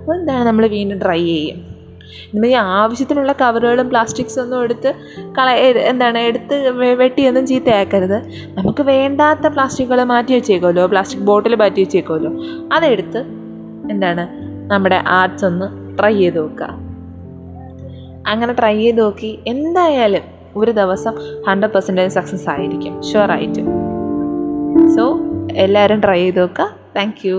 അപ്പോൾ 0.00 0.18
എന്താണ് 0.18 0.44
നമ്മൾ 0.44 0.66
വീണ്ടും 0.66 0.98
ട്രൈ 0.98 1.24
ചെയ്യും. 1.24 1.73
നമ്മൾ 2.34 2.52
ആവശ്യത്തിനുള്ള 2.54 3.32
കവറുകളും 3.40 3.88
പ്ലാസ്റ്റിക്സ് 3.88 4.38
ഒന്നും 4.40 4.62
എടുത്ത് 4.62 4.94
കള 5.38 5.50
എന്താണ് 5.92 6.18
എടുത്ത് 6.18 6.56
വെട്ടിയൊന്നും 7.02 7.46
ചീത്തയാക്കരുത്. 7.46 8.18
നമുക്ക് 8.58 8.82
വേണ്ടാത്ത 8.82 9.46
പ്ലാസ്റ്റിക്കുകൾ 9.46 10.02
മാറ്റി 10.04 10.34
വെച്ചേക്കുമല്ലോ 10.34 10.86
പ്ലാസ്റ്റിക് 10.86 11.24
ബോട്ടിൽ 11.30 11.54
മാറ്റി 11.54 11.80
വെച്ചേക്കുമല്ലോ 11.80 12.32
അതെടുത്ത് 12.72 13.22
എന്താണ് 13.90 14.26
നമ്മുടെ 14.72 14.98
ആർട്സ് 15.06 15.44
ഒന്ന് 15.44 15.98
ട്രൈ 15.98 16.14
ചെയ്ത് 16.18 16.38
നോക്കുക. 16.38 16.70
അങ്ങനെ 18.26 18.52
ട്രൈ 18.52 18.76
ചെയ്ത് 18.78 18.98
നോക്കി 18.98 19.38
എന്തായാലും 19.46 20.24
ഒരു 20.56 20.70
ദിവസം 20.70 21.14
ഹൺഡ്രഡ് 21.48 21.72
പെർസെന്റേജ് 21.72 22.14
സക്സസ് 22.14 22.48
ആയിരിക്കും. 22.48 23.02
ഷുവറായിട്ടും 23.02 23.66
സോ 24.96 25.04
എല്ലാവരും 25.56 26.00
ട്രൈ 26.00 26.20
ചെയ്ത് 26.20 26.40
നോക്കുക. 26.40 26.68
Thank 26.96 27.26
you 27.28 27.38